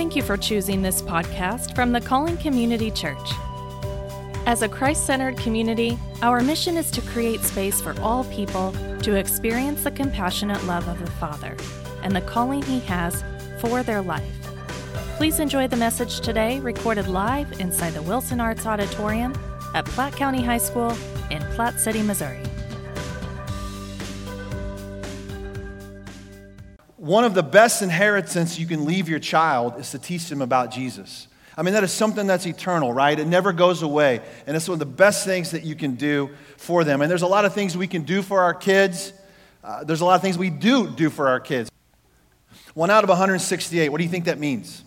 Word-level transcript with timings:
Thank 0.00 0.16
you 0.16 0.22
for 0.22 0.38
choosing 0.38 0.80
this 0.80 1.02
podcast 1.02 1.74
from 1.74 1.92
the 1.92 2.00
Calling 2.00 2.38
Community 2.38 2.90
Church. 2.90 3.32
As 4.46 4.62
a 4.62 4.68
Christ 4.68 5.04
centered 5.04 5.36
community, 5.36 5.98
our 6.22 6.40
mission 6.40 6.78
is 6.78 6.90
to 6.92 7.02
create 7.02 7.42
space 7.42 7.82
for 7.82 7.94
all 8.00 8.24
people 8.24 8.74
to 9.02 9.16
experience 9.16 9.84
the 9.84 9.90
compassionate 9.90 10.64
love 10.64 10.88
of 10.88 10.98
the 11.04 11.10
Father 11.10 11.54
and 12.02 12.16
the 12.16 12.22
calling 12.22 12.62
He 12.62 12.80
has 12.80 13.22
for 13.60 13.82
their 13.82 14.00
life. 14.00 14.24
Please 15.18 15.38
enjoy 15.38 15.68
the 15.68 15.76
message 15.76 16.20
today, 16.20 16.60
recorded 16.60 17.06
live 17.06 17.60
inside 17.60 17.92
the 17.92 18.00
Wilson 18.00 18.40
Arts 18.40 18.64
Auditorium 18.64 19.34
at 19.74 19.84
Platte 19.84 20.16
County 20.16 20.42
High 20.42 20.56
School 20.56 20.96
in 21.30 21.42
Platte 21.52 21.78
City, 21.78 22.00
Missouri. 22.00 22.40
One 27.10 27.24
of 27.24 27.34
the 27.34 27.42
best 27.42 27.82
inheritance 27.82 28.56
you 28.56 28.68
can 28.68 28.84
leave 28.84 29.08
your 29.08 29.18
child 29.18 29.80
is 29.80 29.90
to 29.90 29.98
teach 29.98 30.28
them 30.28 30.40
about 30.40 30.70
Jesus. 30.70 31.26
I 31.56 31.62
mean, 31.62 31.74
that 31.74 31.82
is 31.82 31.90
something 31.90 32.28
that's 32.28 32.46
eternal, 32.46 32.92
right? 32.92 33.18
It 33.18 33.26
never 33.26 33.52
goes 33.52 33.82
away. 33.82 34.20
And 34.46 34.56
it's 34.56 34.68
one 34.68 34.74
of 34.74 34.78
the 34.78 34.86
best 34.86 35.24
things 35.24 35.50
that 35.50 35.64
you 35.64 35.74
can 35.74 35.96
do 35.96 36.30
for 36.56 36.84
them. 36.84 37.02
And 37.02 37.10
there's 37.10 37.22
a 37.22 37.26
lot 37.26 37.44
of 37.44 37.52
things 37.52 37.76
we 37.76 37.88
can 37.88 38.02
do 38.02 38.22
for 38.22 38.38
our 38.38 38.54
kids. 38.54 39.12
Uh, 39.64 39.82
there's 39.82 40.02
a 40.02 40.04
lot 40.04 40.14
of 40.14 40.22
things 40.22 40.38
we 40.38 40.50
do 40.50 40.88
do 40.88 41.10
for 41.10 41.26
our 41.26 41.40
kids. 41.40 41.68
One 42.74 42.90
out 42.90 43.02
of 43.02 43.10
168, 43.10 43.88
what 43.88 43.98
do 43.98 44.04
you 44.04 44.10
think 44.10 44.26
that 44.26 44.38
means? 44.38 44.84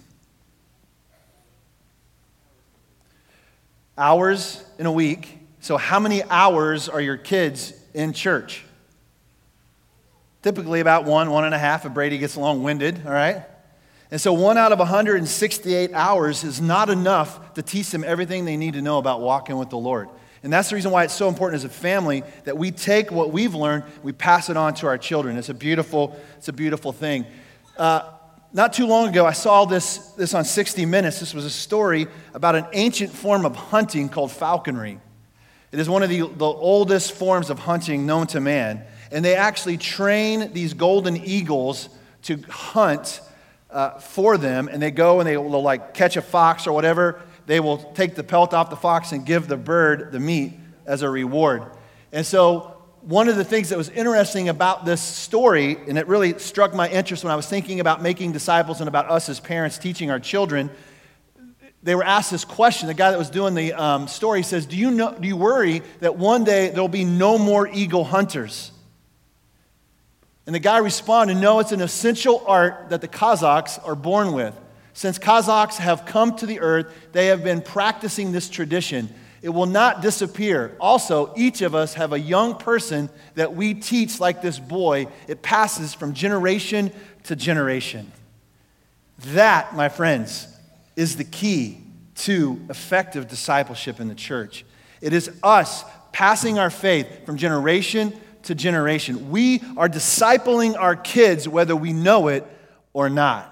Hours 3.98 4.64
in 4.80 4.86
a 4.86 4.94
week. 4.94 5.40
So, 5.60 5.76
how 5.76 6.00
many 6.00 6.24
hours 6.24 6.88
are 6.88 7.02
your 7.02 7.18
kids 7.18 7.74
in 7.94 8.14
church? 8.14 8.64
Typically 10.44 10.82
about 10.82 11.06
one, 11.06 11.32
one 11.32 11.46
and 11.46 11.56
a 11.56 11.58
half 11.58 11.86
if 11.86 11.94
Brady 11.94 12.18
gets 12.20 12.38
long 12.38 12.62
winded, 12.62 13.02
all 13.06 13.12
right? 13.12 13.44
And 14.12 14.22
so, 14.22 14.34
one 14.34 14.60
out 14.60 14.72
of 14.72 14.78
168 14.78 15.92
hours 15.94 16.44
is 16.44 16.62
not 16.62 16.90
enough 16.92 17.56
to 17.56 17.64
teach 17.64 17.90
them 17.90 18.04
everything 18.04 18.46
they 18.46 18.58
need 18.58 18.76
to 18.76 18.82
know 18.82 19.00
about 19.00 19.22
walking 19.22 19.58
with 19.58 19.72
the 19.72 19.78
Lord. 19.78 20.10
And 20.44 20.52
that's 20.52 20.70
the 20.70 20.76
reason 20.76 20.92
why 20.92 21.06
it's 21.06 21.14
so 21.14 21.30
important 21.30 21.56
as 21.56 21.64
a 21.64 21.70
family 21.70 22.22
that 22.44 22.58
we 22.58 22.70
take 22.70 23.10
what 23.10 23.32
we've 23.32 23.56
learned, 23.56 23.86
we 24.04 24.12
pass 24.12 24.50
it 24.50 24.58
on 24.58 24.74
to 24.76 24.88
our 24.88 24.98
children. 24.98 25.38
It's 25.38 25.50
a 25.50 25.54
beautiful, 25.54 26.20
it's 26.38 26.50
a 26.50 26.54
beautiful 26.54 26.92
thing. 26.92 27.26
Uh, 27.78 28.12
not 28.52 28.74
too 28.74 28.86
long 28.86 29.08
ago, 29.08 29.26
I 29.26 29.32
saw 29.32 29.66
this, 29.66 29.98
this 30.10 30.34
on 30.34 30.44
60 30.44 30.86
Minutes. 30.86 31.22
This 31.22 31.34
was 31.34 31.46
a 31.46 31.50
story 31.50 32.08
about 32.34 32.56
an 32.56 32.66
ancient 32.74 33.12
form 33.12 33.46
of 33.46 33.56
hunting 33.56 34.10
called 34.10 34.32
falconry. 34.32 35.00
It 35.72 35.80
is 35.80 35.90
one 35.90 36.04
of 36.04 36.10
the, 36.10 36.20
the 36.20 36.46
oldest 36.46 37.14
forms 37.14 37.50
of 37.50 37.58
hunting 37.58 38.06
known 38.06 38.28
to 38.28 38.40
man. 38.40 38.84
And 39.14 39.24
they 39.24 39.36
actually 39.36 39.78
train 39.78 40.52
these 40.52 40.74
golden 40.74 41.16
eagles 41.16 41.88
to 42.24 42.38
hunt 42.50 43.22
uh, 43.70 44.00
for 44.00 44.38
them. 44.38 44.68
And 44.68 44.82
they 44.82 44.92
go 44.92 45.20
and 45.20 45.30
they 45.30 45.38
will 45.38 45.62
like 45.62 45.94
catch 45.94 46.18
a 46.18 46.22
fox 46.22 46.66
or 46.66 46.74
whatever. 46.74 47.22
They 47.46 47.60
will 47.60 47.78
take 47.94 48.16
the 48.16 48.24
pelt 48.24 48.56
off 48.56 48.72
the 48.72 48.76
fox 48.76 49.12
and 49.12 49.24
give 49.24 49.48
the 49.48 49.56
bird 49.56 50.12
the 50.12 50.20
meat 50.20 50.54
as 50.88 51.04
a 51.04 51.10
reward. 51.10 51.64
And 52.12 52.26
so 52.26 52.82
one 53.02 53.30
of 53.30 53.36
the 53.36 53.44
things 53.44 53.70
that 53.70 53.78
was 53.78 53.90
interesting 53.90 54.50
about 54.50 54.84
this 54.84 55.02
story, 55.02 55.78
and 55.88 55.98
it 55.98 56.08
really 56.08 56.40
struck 56.40 56.74
my 56.74 56.90
interest 56.90 57.24
when 57.24 57.32
I 57.32 57.36
was 57.36 57.48
thinking 57.48 57.80
about 57.80 58.02
making 58.02 58.32
disciples 58.32 58.80
and 58.80 58.88
about 58.88 59.12
us 59.12 59.30
as 59.30 59.40
parents 59.40 59.78
teaching 59.78 60.10
our 60.10 60.20
children, 60.20 60.72
they 61.84 61.94
were 61.94 62.04
asked 62.04 62.32
this 62.32 62.46
question. 62.46 62.88
The 62.88 62.94
guy 62.96 63.12
that 63.12 63.20
was 63.20 63.30
doing 63.30 63.54
the 63.54 63.74
um, 63.74 64.08
story 64.08 64.42
says, 64.42 64.66
do 64.66 64.76
you, 64.76 64.90
know, 64.90 65.14
do 65.14 65.28
you 65.28 65.38
worry 65.38 65.84
that 66.00 66.16
one 66.16 66.46
day 66.46 66.70
there 66.70 66.82
will 66.82 66.88
be 66.88 67.06
no 67.06 67.38
more 67.38 67.68
eagle 67.68 68.06
hunters? 68.06 68.72
And 70.46 70.54
the 70.54 70.60
guy 70.60 70.78
responded, 70.78 71.36
No, 71.36 71.60
it's 71.60 71.72
an 71.72 71.82
essential 71.82 72.44
art 72.48 72.90
that 72.90 73.02
the 73.02 73.08
Kazakhs 73.08 73.80
are 73.88 73.96
born 73.96 74.34
with. 74.34 74.54
Since 74.94 75.18
Kazakhs 75.18 75.78
have 75.78 76.06
come 76.06 76.36
to 76.38 76.46
the 76.46 76.60
earth, 76.60 76.94
they 77.14 77.28
have 77.28 77.44
been 77.44 77.62
practicing 77.62 78.32
this 78.32 78.50
tradition. 78.50 79.10
It 79.42 79.50
will 79.50 79.66
not 79.66 80.02
disappear. 80.02 80.76
Also, 80.80 81.34
each 81.36 81.62
of 81.62 81.76
us 81.76 81.96
have 81.96 82.14
a 82.14 82.20
young 82.20 82.56
person 82.56 83.10
that 83.36 83.56
we 83.56 83.74
teach 83.74 84.20
like 84.20 84.42
this 84.42 84.60
boy. 84.60 85.08
It 85.28 85.42
passes 85.42 85.94
from 85.94 86.14
generation 86.14 86.92
to 87.24 87.36
generation. 87.36 88.12
That, 89.28 89.76
my 89.76 89.90
friends, 89.90 90.48
is 90.96 91.18
the 91.18 91.24
key 91.24 91.80
to 92.16 92.62
effective 92.70 93.28
discipleship 93.28 94.00
in 94.00 94.08
the 94.08 94.16
church. 94.16 94.64
It 95.02 95.12
is 95.14 95.30
us 95.42 95.84
passing 96.12 96.60
our 96.60 96.70
faith 96.70 97.26
from 97.26 97.38
generation 97.38 98.14
to 98.44 98.56
generation. 98.56 99.30
We 99.30 99.62
are 99.78 99.90
discipling 99.90 100.78
our 100.78 100.96
kids 100.96 101.48
whether 101.48 101.76
we 101.76 101.94
know 101.94 102.28
it 102.28 102.46
or 102.94 103.10
not. 103.10 103.50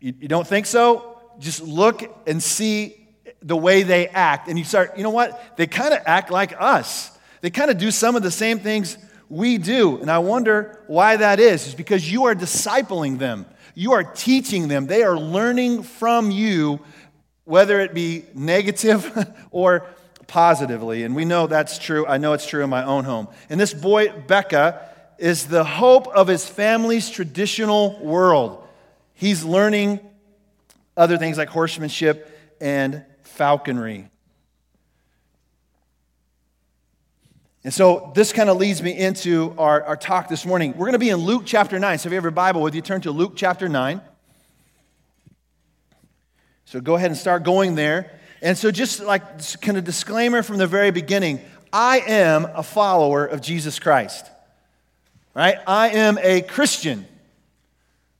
You, 0.00 0.14
you 0.20 0.28
don't 0.28 0.46
think 0.46 0.66
so? 0.66 1.18
Just 1.38 1.62
look 1.62 2.02
and 2.26 2.42
see 2.42 3.04
the 3.42 3.56
way 3.56 3.82
they 3.82 4.08
act. 4.08 4.48
And 4.48 4.58
you 4.58 4.64
start, 4.64 4.96
you 4.96 5.02
know 5.02 5.10
what? 5.10 5.56
They 5.56 5.66
kind 5.66 5.92
of 5.92 6.00
act 6.06 6.30
like 6.30 6.54
us. 6.58 7.16
They 7.42 7.50
kind 7.50 7.70
of 7.70 7.78
do 7.78 7.90
some 7.90 8.16
of 8.16 8.22
the 8.22 8.30
same 8.30 8.58
things 8.58 8.96
we 9.28 9.58
do. 9.58 9.98
And 9.98 10.10
I 10.10 10.18
wonder 10.18 10.82
why 10.86 11.16
that 11.16 11.40
is. 11.40 11.66
It's 11.66 11.74
because 11.74 12.10
you 12.10 12.24
are 12.24 12.34
discipling 12.34 13.18
them, 13.18 13.46
you 13.74 13.92
are 13.92 14.04
teaching 14.04 14.68
them, 14.68 14.86
they 14.86 15.02
are 15.02 15.18
learning 15.18 15.82
from 15.82 16.30
you, 16.30 16.80
whether 17.44 17.80
it 17.80 17.92
be 17.92 18.24
negative 18.34 19.34
or 19.50 19.86
positively. 20.26 21.04
And 21.04 21.14
we 21.14 21.24
know 21.24 21.46
that's 21.46 21.78
true. 21.78 22.06
I 22.06 22.18
know 22.18 22.32
it's 22.32 22.46
true 22.46 22.62
in 22.62 22.70
my 22.70 22.84
own 22.84 23.04
home. 23.04 23.28
And 23.48 23.60
this 23.60 23.74
boy, 23.74 24.12
Becca, 24.12 24.88
is 25.18 25.46
the 25.46 25.64
hope 25.64 26.06
of 26.08 26.28
his 26.28 26.46
family's 26.46 27.08
traditional 27.10 27.98
world. 28.00 28.66
He's 29.14 29.44
learning 29.44 30.00
other 30.96 31.18
things 31.18 31.38
like 31.38 31.48
horsemanship 31.48 32.30
and 32.60 33.04
falconry. 33.22 34.08
And 37.64 37.72
so 37.72 38.12
this 38.14 38.32
kind 38.32 38.50
of 38.50 38.58
leads 38.58 38.82
me 38.82 38.96
into 38.96 39.54
our, 39.56 39.82
our 39.84 39.96
talk 39.96 40.28
this 40.28 40.44
morning. 40.44 40.72
We're 40.72 40.86
going 40.86 40.92
to 40.92 40.98
be 40.98 41.08
in 41.08 41.16
Luke 41.16 41.44
chapter 41.46 41.78
9. 41.78 41.98
So 41.98 42.08
if 42.08 42.12
you 42.12 42.16
have 42.16 42.24
your 42.24 42.30
Bible 42.30 42.60
with 42.60 42.74
you, 42.74 42.82
turn 42.82 43.00
to 43.02 43.10
Luke 43.10 43.32
chapter 43.36 43.68
9. 43.68 44.02
So 46.66 46.80
go 46.80 46.96
ahead 46.96 47.10
and 47.10 47.18
start 47.18 47.42
going 47.42 47.74
there. 47.74 48.20
And 48.44 48.58
so, 48.58 48.70
just 48.70 49.00
like 49.00 49.22
kind 49.62 49.78
of 49.78 49.84
disclaimer 49.84 50.42
from 50.42 50.58
the 50.58 50.66
very 50.66 50.90
beginning 50.90 51.40
I 51.72 52.00
am 52.00 52.44
a 52.44 52.62
follower 52.62 53.24
of 53.24 53.40
Jesus 53.40 53.78
Christ, 53.78 54.30
right? 55.34 55.56
I 55.66 55.88
am 55.88 56.18
a 56.22 56.42
Christian. 56.42 57.06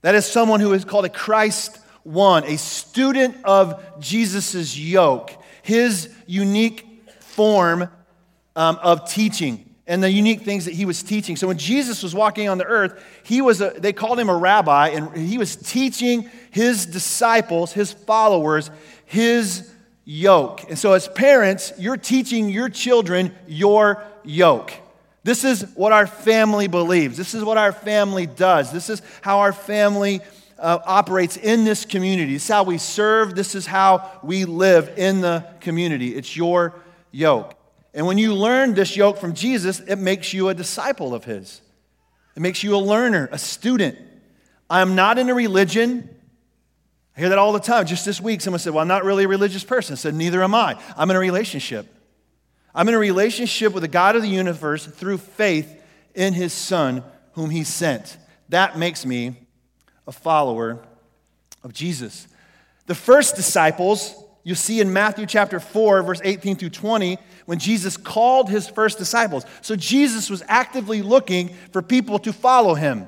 That 0.00 0.14
is 0.14 0.24
someone 0.24 0.60
who 0.60 0.72
is 0.72 0.86
called 0.86 1.04
a 1.04 1.10
Christ 1.10 1.78
one, 2.04 2.44
a 2.44 2.56
student 2.56 3.36
of 3.44 4.00
Jesus' 4.00 4.78
yoke, 4.78 5.30
his 5.62 6.08
unique 6.26 6.86
form 7.20 7.90
um, 8.56 8.78
of 8.82 9.08
teaching 9.08 9.74
and 9.86 10.02
the 10.02 10.10
unique 10.10 10.40
things 10.40 10.64
that 10.64 10.72
he 10.72 10.86
was 10.86 11.02
teaching. 11.02 11.36
So 11.36 11.48
when 11.48 11.58
Jesus 11.58 12.02
was 12.02 12.14
walking 12.14 12.48
on 12.48 12.56
the 12.56 12.64
earth, 12.64 13.04
he 13.24 13.42
was 13.42 13.60
a, 13.60 13.74
they 13.76 13.92
called 13.92 14.18
him 14.18 14.30
a 14.30 14.36
rabbi, 14.36 14.88
and 14.88 15.14
he 15.14 15.36
was 15.36 15.54
teaching 15.54 16.30
his 16.50 16.86
disciples, 16.86 17.74
his 17.74 17.92
followers, 17.92 18.70
his 19.04 19.70
yoke. 20.04 20.64
And 20.68 20.78
so 20.78 20.92
as 20.92 21.08
parents, 21.08 21.72
you're 21.78 21.96
teaching 21.96 22.48
your 22.48 22.68
children 22.68 23.34
your 23.46 24.02
yoke. 24.24 24.72
This 25.22 25.44
is 25.44 25.62
what 25.74 25.92
our 25.92 26.06
family 26.06 26.68
believes. 26.68 27.16
This 27.16 27.34
is 27.34 27.42
what 27.42 27.56
our 27.56 27.72
family 27.72 28.26
does. 28.26 28.70
This 28.70 28.90
is 28.90 29.00
how 29.22 29.38
our 29.40 29.52
family 29.52 30.20
uh, 30.58 30.78
operates 30.84 31.36
in 31.36 31.64
this 31.64 31.86
community. 31.86 32.34
This 32.34 32.44
is 32.44 32.48
how 32.48 32.64
we 32.64 32.78
serve. 32.78 33.34
This 33.34 33.54
is 33.54 33.66
how 33.66 34.10
we 34.22 34.44
live 34.44 34.92
in 34.98 35.22
the 35.22 35.46
community. 35.60 36.14
It's 36.14 36.36
your 36.36 36.74
yoke. 37.10 37.54
And 37.94 38.06
when 38.06 38.18
you 38.18 38.34
learn 38.34 38.74
this 38.74 38.96
yoke 38.96 39.18
from 39.18 39.34
Jesus, 39.34 39.80
it 39.80 39.96
makes 39.96 40.34
you 40.34 40.48
a 40.48 40.54
disciple 40.54 41.14
of 41.14 41.24
His. 41.24 41.62
It 42.36 42.40
makes 42.40 42.62
you 42.62 42.74
a 42.74 42.78
learner, 42.78 43.28
a 43.32 43.38
student. 43.38 43.96
I 44.68 44.82
am 44.82 44.94
not 44.94 45.18
in 45.18 45.30
a 45.30 45.34
religion. 45.34 46.13
I 47.16 47.20
hear 47.20 47.28
that 47.28 47.38
all 47.38 47.52
the 47.52 47.60
time. 47.60 47.86
Just 47.86 48.04
this 48.04 48.20
week, 48.20 48.40
someone 48.40 48.58
said, 48.58 48.72
Well, 48.72 48.82
I'm 48.82 48.88
not 48.88 49.04
really 49.04 49.24
a 49.24 49.28
religious 49.28 49.64
person. 49.64 49.94
I 49.94 49.96
said, 49.96 50.14
Neither 50.14 50.42
am 50.42 50.54
I. 50.54 50.78
I'm 50.96 51.10
in 51.10 51.16
a 51.16 51.20
relationship. 51.20 51.86
I'm 52.74 52.88
in 52.88 52.94
a 52.94 52.98
relationship 52.98 53.72
with 53.72 53.82
the 53.82 53.88
God 53.88 54.16
of 54.16 54.22
the 54.22 54.28
universe 54.28 54.84
through 54.84 55.18
faith 55.18 55.80
in 56.14 56.34
His 56.34 56.52
Son, 56.52 57.04
whom 57.32 57.50
He 57.50 57.62
sent. 57.62 58.16
That 58.48 58.78
makes 58.78 59.06
me 59.06 59.36
a 60.06 60.12
follower 60.12 60.84
of 61.62 61.72
Jesus. 61.72 62.26
The 62.86 62.94
first 62.94 63.36
disciples, 63.36 64.14
you 64.42 64.54
see 64.54 64.80
in 64.80 64.92
Matthew 64.92 65.26
chapter 65.26 65.60
4, 65.60 66.02
verse 66.02 66.20
18 66.22 66.56
through 66.56 66.70
20, 66.70 67.18
when 67.46 67.58
Jesus 67.58 67.96
called 67.96 68.50
his 68.50 68.68
first 68.68 68.98
disciples. 68.98 69.44
So 69.62 69.76
Jesus 69.76 70.28
was 70.28 70.42
actively 70.48 71.02
looking 71.02 71.54
for 71.72 71.82
people 71.82 72.18
to 72.20 72.32
follow 72.32 72.74
him. 72.74 73.06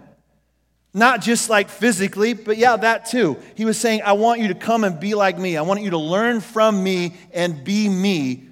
Not 0.96 1.20
just 1.20 1.50
like 1.50 1.68
physically, 1.68 2.32
but 2.32 2.56
yeah, 2.56 2.74
that 2.76 3.04
too. 3.04 3.36
He 3.54 3.66
was 3.66 3.78
saying, 3.78 4.00
I 4.02 4.14
want 4.14 4.40
you 4.40 4.48
to 4.48 4.54
come 4.54 4.82
and 4.82 4.98
be 4.98 5.14
like 5.14 5.38
me. 5.38 5.58
I 5.58 5.62
want 5.62 5.82
you 5.82 5.90
to 5.90 5.98
learn 5.98 6.40
from 6.40 6.82
me 6.82 7.14
and 7.34 7.62
be 7.62 7.86
me 7.86 8.48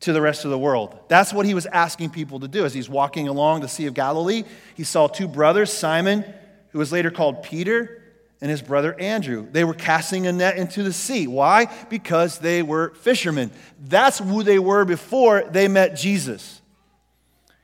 to 0.00 0.12
the 0.12 0.20
rest 0.20 0.44
of 0.44 0.50
the 0.50 0.58
world. 0.58 0.98
That's 1.08 1.32
what 1.32 1.46
he 1.46 1.54
was 1.54 1.64
asking 1.64 2.10
people 2.10 2.40
to 2.40 2.48
do. 2.48 2.66
As 2.66 2.74
he's 2.74 2.90
walking 2.90 3.26
along 3.26 3.62
the 3.62 3.68
Sea 3.68 3.86
of 3.86 3.94
Galilee, 3.94 4.44
he 4.74 4.84
saw 4.84 5.06
two 5.06 5.26
brothers, 5.26 5.72
Simon 5.72 6.26
who 6.72 6.78
was 6.78 6.92
later 6.92 7.10
called 7.10 7.42
Peter, 7.42 8.02
and 8.42 8.50
his 8.50 8.60
brother 8.60 8.94
Andrew. 9.00 9.48
They 9.50 9.64
were 9.64 9.72
casting 9.72 10.26
a 10.26 10.32
net 10.32 10.58
into 10.58 10.82
the 10.82 10.92
sea. 10.92 11.26
Why? 11.26 11.66
Because 11.88 12.38
they 12.38 12.62
were 12.62 12.90
fishermen. 12.96 13.50
That's 13.82 14.18
who 14.18 14.42
they 14.42 14.58
were 14.58 14.84
before 14.84 15.42
they 15.50 15.66
met 15.68 15.96
Jesus. 15.96 16.60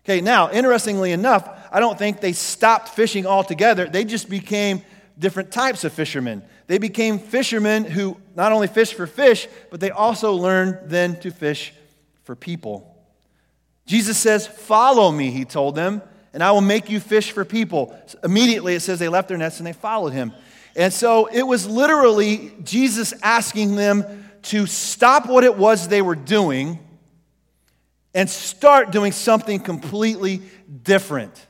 Okay, 0.04 0.20
now, 0.20 0.50
interestingly 0.50 1.12
enough, 1.12 1.48
I 1.74 1.80
don't 1.80 1.98
think 1.98 2.20
they 2.20 2.32
stopped 2.32 2.90
fishing 2.90 3.26
altogether. 3.26 3.86
They 3.86 4.04
just 4.04 4.30
became 4.30 4.82
different 5.18 5.50
types 5.50 5.82
of 5.82 5.92
fishermen. 5.92 6.44
They 6.68 6.78
became 6.78 7.18
fishermen 7.18 7.82
who 7.82 8.16
not 8.36 8.52
only 8.52 8.68
fished 8.68 8.94
for 8.94 9.08
fish, 9.08 9.48
but 9.72 9.80
they 9.80 9.90
also 9.90 10.34
learned 10.34 10.88
then 10.88 11.18
to 11.18 11.32
fish 11.32 11.74
for 12.22 12.36
people. 12.36 12.96
Jesus 13.86 14.16
says, 14.16 14.46
Follow 14.46 15.10
me, 15.10 15.32
he 15.32 15.44
told 15.44 15.74
them, 15.74 16.00
and 16.32 16.44
I 16.44 16.52
will 16.52 16.60
make 16.60 16.90
you 16.90 17.00
fish 17.00 17.32
for 17.32 17.44
people. 17.44 17.98
Immediately, 18.22 18.76
it 18.76 18.80
says 18.80 19.00
they 19.00 19.08
left 19.08 19.26
their 19.26 19.36
nets 19.36 19.58
and 19.58 19.66
they 19.66 19.72
followed 19.72 20.12
him. 20.12 20.32
And 20.76 20.92
so 20.92 21.26
it 21.26 21.42
was 21.42 21.66
literally 21.66 22.52
Jesus 22.62 23.12
asking 23.20 23.74
them 23.74 24.30
to 24.42 24.66
stop 24.66 25.26
what 25.26 25.42
it 25.42 25.56
was 25.56 25.88
they 25.88 26.02
were 26.02 26.14
doing 26.14 26.78
and 28.14 28.30
start 28.30 28.92
doing 28.92 29.10
something 29.10 29.58
completely 29.58 30.40
different. 30.84 31.48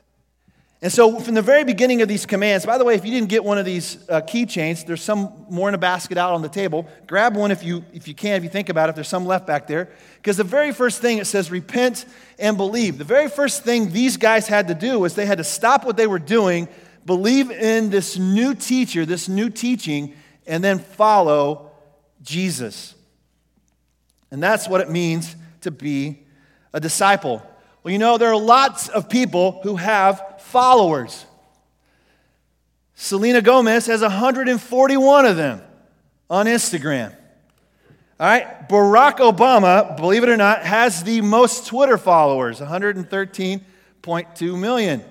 And 0.85 0.93
so, 0.93 1.19
from 1.19 1.33
the 1.33 1.41
very 1.41 1.65
beginning 1.65 2.03
of 2.03 2.09
these 2.09 2.27
commands, 2.27 2.67
by 2.67 2.77
the 2.77 2.85
way, 2.85 2.95
if 2.95 3.07
you 3.07 3.11
didn't 3.11 3.31
get 3.31 3.43
one 3.43 3.57
of 3.57 3.65
these 3.65 4.07
uh, 4.11 4.21
keychains, 4.21 4.85
there's 4.85 5.01
some 5.01 5.47
more 5.49 5.67
in 5.67 5.75
a 5.75 5.79
basket 5.79 6.19
out 6.19 6.35
on 6.35 6.43
the 6.43 6.49
table. 6.51 6.87
Grab 7.07 7.35
one 7.37 7.51
if 7.51 7.65
you, 7.65 7.87
if 7.95 8.07
you 8.07 8.15
can, 8.15 8.35
if 8.37 8.43
you 8.43 8.51
think 8.51 8.69
about 8.69 8.87
it, 8.87 8.91
if 8.91 8.95
there's 8.97 9.09
some 9.09 9.25
left 9.25 9.47
back 9.47 9.67
there. 9.67 9.89
Because 10.17 10.37
the 10.37 10.45
very 10.45 10.73
first 10.73 11.01
thing 11.01 11.17
it 11.17 11.25
says, 11.25 11.51
repent 11.51 12.05
and 12.39 12.59
believe. 12.59 12.99
The 12.99 13.05
very 13.05 13.31
first 13.31 13.63
thing 13.63 13.93
these 13.93 14.19
guys 14.19 14.47
had 14.47 14.69
to 14.69 14.75
do 14.75 14.99
was 14.99 15.15
they 15.15 15.25
had 15.25 15.39
to 15.39 15.45
stop 15.45 15.87
what 15.87 15.97
they 15.97 16.07
were 16.07 16.19
doing, 16.19 16.69
believe 17.07 17.51
in 17.51 17.89
this 17.89 18.19
new 18.19 18.55
teacher, 18.55 19.07
this 19.07 19.27
new 19.27 19.49
teaching, 19.49 20.15
and 20.47 20.63
then 20.63 20.79
follow 20.79 21.71
Jesus. 22.21 22.95
And 24.31 24.43
that's 24.43 24.69
what 24.69 24.83
it 24.83 24.91
means 24.91 25.35
to 25.63 25.71
be 25.71 26.19
a 26.75 26.81
disciple. 26.81 27.43
Well, 27.85 27.93
you 27.93 27.99
know, 27.99 28.17
there 28.17 28.31
are 28.31 28.41
lots 28.41 28.89
of 28.89 29.09
people 29.11 29.61
who 29.63 29.77
have 29.77 30.41
followers. 30.41 31.27
Selena 32.95 33.43
Gomez 33.43 33.87
has 33.87 34.01
141 34.01 35.27
of 35.27 35.37
them 35.37 35.61
on 36.31 36.47
Instagram. 36.47 37.15
All 38.19 38.27
right, 38.27 38.69
Barack 38.71 39.19
Obama, 39.19 39.99
believe 39.99 40.23
it 40.23 40.31
or 40.31 40.37
not, 40.39 40.63
has 40.63 41.03
the 41.05 41.21
most 41.21 41.67
Twitter 41.67 41.99
followers 41.99 42.59
113.2 42.61 44.59
million. 44.59 45.05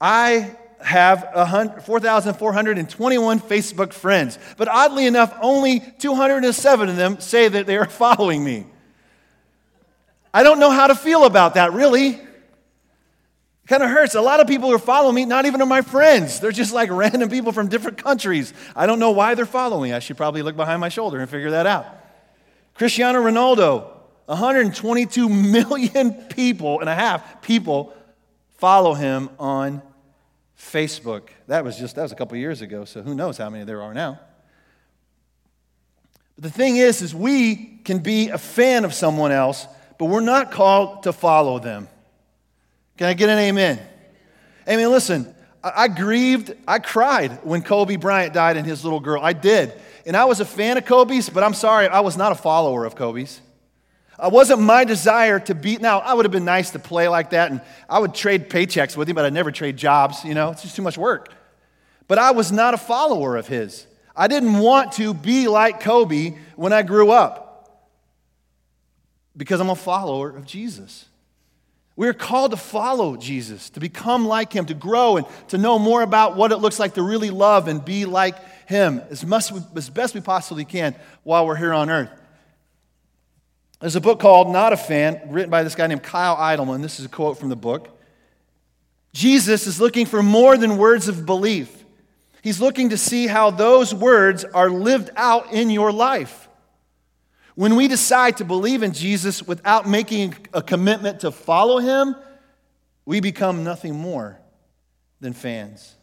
I 0.00 0.54
have 0.80 1.82
4,421 1.84 3.40
Facebook 3.40 3.92
friends, 3.92 4.38
but 4.56 4.68
oddly 4.68 5.06
enough, 5.06 5.36
only 5.42 5.80
207 5.98 6.88
of 6.88 6.96
them 6.96 7.18
say 7.18 7.48
that 7.48 7.66
they 7.66 7.76
are 7.76 7.84
following 7.90 8.44
me. 8.44 8.66
I 10.32 10.42
don't 10.42 10.60
know 10.60 10.70
how 10.70 10.86
to 10.86 10.94
feel 10.94 11.24
about 11.24 11.54
that, 11.54 11.72
really. 11.72 12.08
It 12.10 13.66
kind 13.66 13.82
of 13.82 13.90
hurts. 13.90 14.14
A 14.14 14.20
lot 14.20 14.40
of 14.40 14.46
people 14.46 14.70
who 14.70 14.78
follow 14.78 15.10
me, 15.10 15.24
not 15.24 15.46
even 15.46 15.60
are 15.60 15.66
my 15.66 15.82
friends. 15.82 16.40
They're 16.40 16.52
just 16.52 16.72
like 16.72 16.90
random 16.92 17.28
people 17.28 17.52
from 17.52 17.68
different 17.68 18.02
countries. 18.02 18.52
I 18.76 18.86
don't 18.86 18.98
know 18.98 19.10
why 19.10 19.34
they're 19.34 19.46
following. 19.46 19.92
I 19.92 19.98
should 19.98 20.16
probably 20.16 20.42
look 20.42 20.56
behind 20.56 20.80
my 20.80 20.88
shoulder 20.88 21.18
and 21.18 21.28
figure 21.28 21.50
that 21.52 21.66
out. 21.66 21.86
Cristiano 22.74 23.20
Ronaldo, 23.20 23.90
122 24.26 25.28
million 25.28 26.12
people 26.30 26.80
and 26.80 26.88
a 26.88 26.94
half 26.94 27.42
people 27.42 27.92
follow 28.58 28.94
him 28.94 29.28
on 29.38 29.82
Facebook. 30.56 31.28
That 31.48 31.64
was 31.64 31.76
just 31.76 31.96
that 31.96 32.02
was 32.02 32.12
a 32.12 32.14
couple 32.14 32.36
years 32.36 32.60
ago, 32.60 32.84
so 32.84 33.02
who 33.02 33.14
knows 33.14 33.38
how 33.38 33.50
many 33.50 33.64
there 33.64 33.82
are 33.82 33.94
now. 33.94 34.20
But 36.36 36.44
the 36.44 36.50
thing 36.50 36.76
is 36.76 37.02
is 37.02 37.14
we 37.14 37.56
can 37.84 37.98
be 37.98 38.28
a 38.28 38.38
fan 38.38 38.84
of 38.84 38.94
someone 38.94 39.32
else 39.32 39.66
but 40.00 40.06
we're 40.06 40.20
not 40.20 40.50
called 40.50 41.02
to 41.02 41.12
follow 41.12 41.58
them. 41.58 41.86
Can 42.96 43.08
I 43.08 43.12
get 43.12 43.28
an 43.28 43.38
amen? 43.38 43.78
Amen. 44.66 44.90
Listen, 44.90 45.34
I, 45.62 45.72
I 45.76 45.88
grieved, 45.88 46.54
I 46.66 46.78
cried 46.78 47.44
when 47.44 47.60
Kobe 47.60 47.96
Bryant 47.96 48.32
died 48.32 48.56
and 48.56 48.66
his 48.66 48.82
little 48.82 49.00
girl. 49.00 49.22
I 49.22 49.34
did. 49.34 49.74
And 50.06 50.16
I 50.16 50.24
was 50.24 50.40
a 50.40 50.46
fan 50.46 50.78
of 50.78 50.86
Kobe's, 50.86 51.28
but 51.28 51.42
I'm 51.42 51.52
sorry, 51.52 51.86
I 51.86 52.00
was 52.00 52.16
not 52.16 52.32
a 52.32 52.34
follower 52.34 52.86
of 52.86 52.96
Kobe's. 52.96 53.42
It 54.24 54.32
wasn't 54.32 54.62
my 54.62 54.84
desire 54.84 55.38
to 55.38 55.54
beat. 55.54 55.82
Now, 55.82 55.98
I 55.98 56.14
would 56.14 56.24
have 56.24 56.32
been 56.32 56.46
nice 56.46 56.70
to 56.70 56.78
play 56.78 57.06
like 57.06 57.30
that, 57.30 57.50
and 57.50 57.60
I 57.86 57.98
would 57.98 58.14
trade 58.14 58.48
paychecks 58.48 58.96
with 58.96 59.06
him, 59.06 59.16
but 59.16 59.26
I'd 59.26 59.34
never 59.34 59.52
trade 59.52 59.76
jobs. 59.76 60.24
You 60.24 60.32
know, 60.32 60.52
it's 60.52 60.62
just 60.62 60.76
too 60.76 60.82
much 60.82 60.96
work. 60.96 61.34
But 62.08 62.16
I 62.16 62.30
was 62.30 62.50
not 62.50 62.72
a 62.72 62.78
follower 62.78 63.36
of 63.36 63.48
his. 63.48 63.86
I 64.16 64.28
didn't 64.28 64.60
want 64.60 64.92
to 64.92 65.12
be 65.12 65.46
like 65.46 65.80
Kobe 65.80 66.38
when 66.56 66.72
I 66.72 66.80
grew 66.84 67.10
up 67.10 67.49
because 69.40 69.58
I'm 69.58 69.70
a 69.70 69.74
follower 69.74 70.28
of 70.28 70.44
Jesus. 70.44 71.06
We're 71.96 72.12
called 72.12 72.50
to 72.50 72.58
follow 72.58 73.16
Jesus, 73.16 73.70
to 73.70 73.80
become 73.80 74.26
like 74.26 74.52
him, 74.52 74.66
to 74.66 74.74
grow 74.74 75.16
and 75.16 75.26
to 75.48 75.56
know 75.56 75.78
more 75.78 76.02
about 76.02 76.36
what 76.36 76.52
it 76.52 76.58
looks 76.58 76.78
like 76.78 76.92
to 76.96 77.02
really 77.02 77.30
love 77.30 77.66
and 77.66 77.82
be 77.82 78.04
like 78.04 78.36
him 78.68 79.00
as, 79.08 79.24
much, 79.24 79.50
as 79.74 79.88
best 79.88 80.14
we 80.14 80.20
possibly 80.20 80.66
can 80.66 80.94
while 81.22 81.46
we're 81.46 81.56
here 81.56 81.72
on 81.72 81.88
earth. 81.88 82.10
There's 83.80 83.96
a 83.96 84.00
book 84.02 84.20
called 84.20 84.50
Not 84.50 84.74
a 84.74 84.76
Fan, 84.76 85.18
written 85.30 85.48
by 85.48 85.62
this 85.62 85.74
guy 85.74 85.86
named 85.86 86.02
Kyle 86.02 86.36
Idleman. 86.36 86.82
This 86.82 87.00
is 87.00 87.06
a 87.06 87.08
quote 87.08 87.38
from 87.38 87.48
the 87.48 87.56
book. 87.56 87.98
Jesus 89.14 89.66
is 89.66 89.80
looking 89.80 90.04
for 90.04 90.22
more 90.22 90.58
than 90.58 90.76
words 90.76 91.08
of 91.08 91.24
belief. 91.24 91.82
He's 92.42 92.60
looking 92.60 92.90
to 92.90 92.98
see 92.98 93.26
how 93.26 93.52
those 93.52 93.94
words 93.94 94.44
are 94.44 94.68
lived 94.68 95.08
out 95.16 95.54
in 95.54 95.70
your 95.70 95.92
life. 95.92 96.49
When 97.54 97.76
we 97.76 97.88
decide 97.88 98.36
to 98.38 98.44
believe 98.44 98.82
in 98.82 98.92
Jesus 98.92 99.42
without 99.42 99.88
making 99.88 100.34
a 100.52 100.62
commitment 100.62 101.20
to 101.20 101.30
follow 101.30 101.78
him, 101.78 102.16
we 103.04 103.20
become 103.20 103.64
nothing 103.64 103.94
more 103.94 104.38
than 105.20 105.32
fans. 105.32 105.96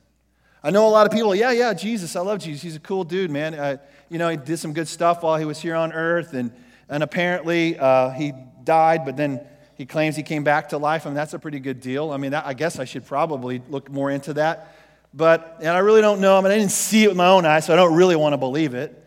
I 0.63 0.71
know 0.71 0.87
a 0.87 0.89
lot 0.89 1.05
of 1.05 1.13
people, 1.13 1.33
yeah, 1.33 1.51
yeah, 1.51 1.73
Jesus, 1.73 2.15
I 2.15 2.21
love 2.21 2.39
Jesus. 2.39 2.61
He's 2.61 2.75
a 2.75 2.81
cool 2.81 3.03
dude, 3.03 3.31
man. 3.31 3.53
Uh, 3.53 3.77
you 4.09 4.17
know, 4.17 4.27
he 4.29 4.37
did 4.37 4.57
some 4.57 4.73
good 4.73 4.87
stuff 4.87 5.23
while 5.23 5.37
he 5.37 5.45
was 5.45 5.61
here 5.61 5.75
on 5.75 5.93
earth, 5.93 6.33
and, 6.33 6.51
and 6.89 7.03
apparently 7.03 7.77
uh, 7.77 8.09
he 8.09 8.33
died, 8.63 9.05
but 9.05 9.15
then 9.15 9.39
he 9.75 9.85
claims 9.85 10.15
he 10.15 10.23
came 10.23 10.43
back 10.43 10.69
to 10.69 10.77
life. 10.77 11.05
I 11.05 11.09
mean, 11.09 11.15
that's 11.15 11.33
a 11.33 11.39
pretty 11.39 11.59
good 11.59 11.79
deal. 11.79 12.11
I 12.11 12.17
mean, 12.17 12.31
that, 12.31 12.45
I 12.45 12.53
guess 12.53 12.79
I 12.79 12.85
should 12.85 13.05
probably 13.05 13.61
look 13.69 13.89
more 13.89 14.11
into 14.11 14.33
that. 14.33 14.75
But, 15.13 15.57
and 15.59 15.69
I 15.69 15.79
really 15.79 16.01
don't 16.01 16.19
know. 16.19 16.37
I 16.37 16.41
mean, 16.41 16.51
I 16.51 16.57
didn't 16.57 16.71
see 16.71 17.03
it 17.03 17.07
with 17.07 17.17
my 17.17 17.27
own 17.27 17.45
eyes, 17.45 17.65
so 17.65 17.73
I 17.73 17.75
don't 17.75 17.95
really 17.95 18.15
want 18.15 18.33
to 18.33 18.37
believe 18.37 18.73
it. 18.73 19.03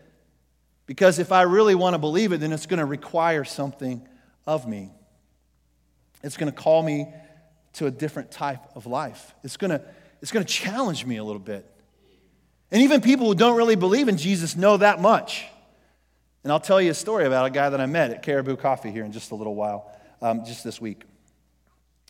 Because 0.91 1.19
if 1.19 1.31
I 1.31 1.43
really 1.43 1.73
want 1.73 1.93
to 1.93 1.97
believe 1.97 2.33
it, 2.33 2.41
then 2.41 2.51
it's 2.51 2.65
going 2.65 2.79
to 2.79 2.85
require 2.85 3.45
something 3.45 4.05
of 4.45 4.67
me. 4.67 4.91
It's 6.21 6.35
going 6.35 6.51
to 6.51 6.57
call 6.57 6.83
me 6.83 7.07
to 7.75 7.85
a 7.85 7.91
different 7.91 8.29
type 8.29 8.59
of 8.75 8.87
life. 8.87 9.33
It's 9.41 9.55
going 9.55 9.71
to, 9.71 9.81
it's 10.21 10.33
going 10.33 10.45
to 10.45 10.53
challenge 10.53 11.05
me 11.05 11.15
a 11.15 11.23
little 11.23 11.39
bit. 11.39 11.65
And 12.71 12.81
even 12.81 12.99
people 12.99 13.27
who 13.27 13.35
don't 13.35 13.55
really 13.55 13.77
believe 13.77 14.09
in 14.09 14.17
Jesus 14.17 14.57
know 14.57 14.75
that 14.75 14.99
much. 14.99 15.45
And 16.43 16.51
I'll 16.51 16.59
tell 16.59 16.81
you 16.81 16.91
a 16.91 16.93
story 16.93 17.25
about 17.25 17.45
a 17.45 17.51
guy 17.51 17.69
that 17.69 17.79
I 17.79 17.85
met 17.85 18.11
at 18.11 18.21
Caribou 18.21 18.57
Coffee 18.57 18.91
here 18.91 19.05
in 19.05 19.13
just 19.13 19.31
a 19.31 19.35
little 19.35 19.55
while, 19.55 19.89
um, 20.21 20.43
just 20.43 20.65
this 20.65 20.81
week. 20.81 21.03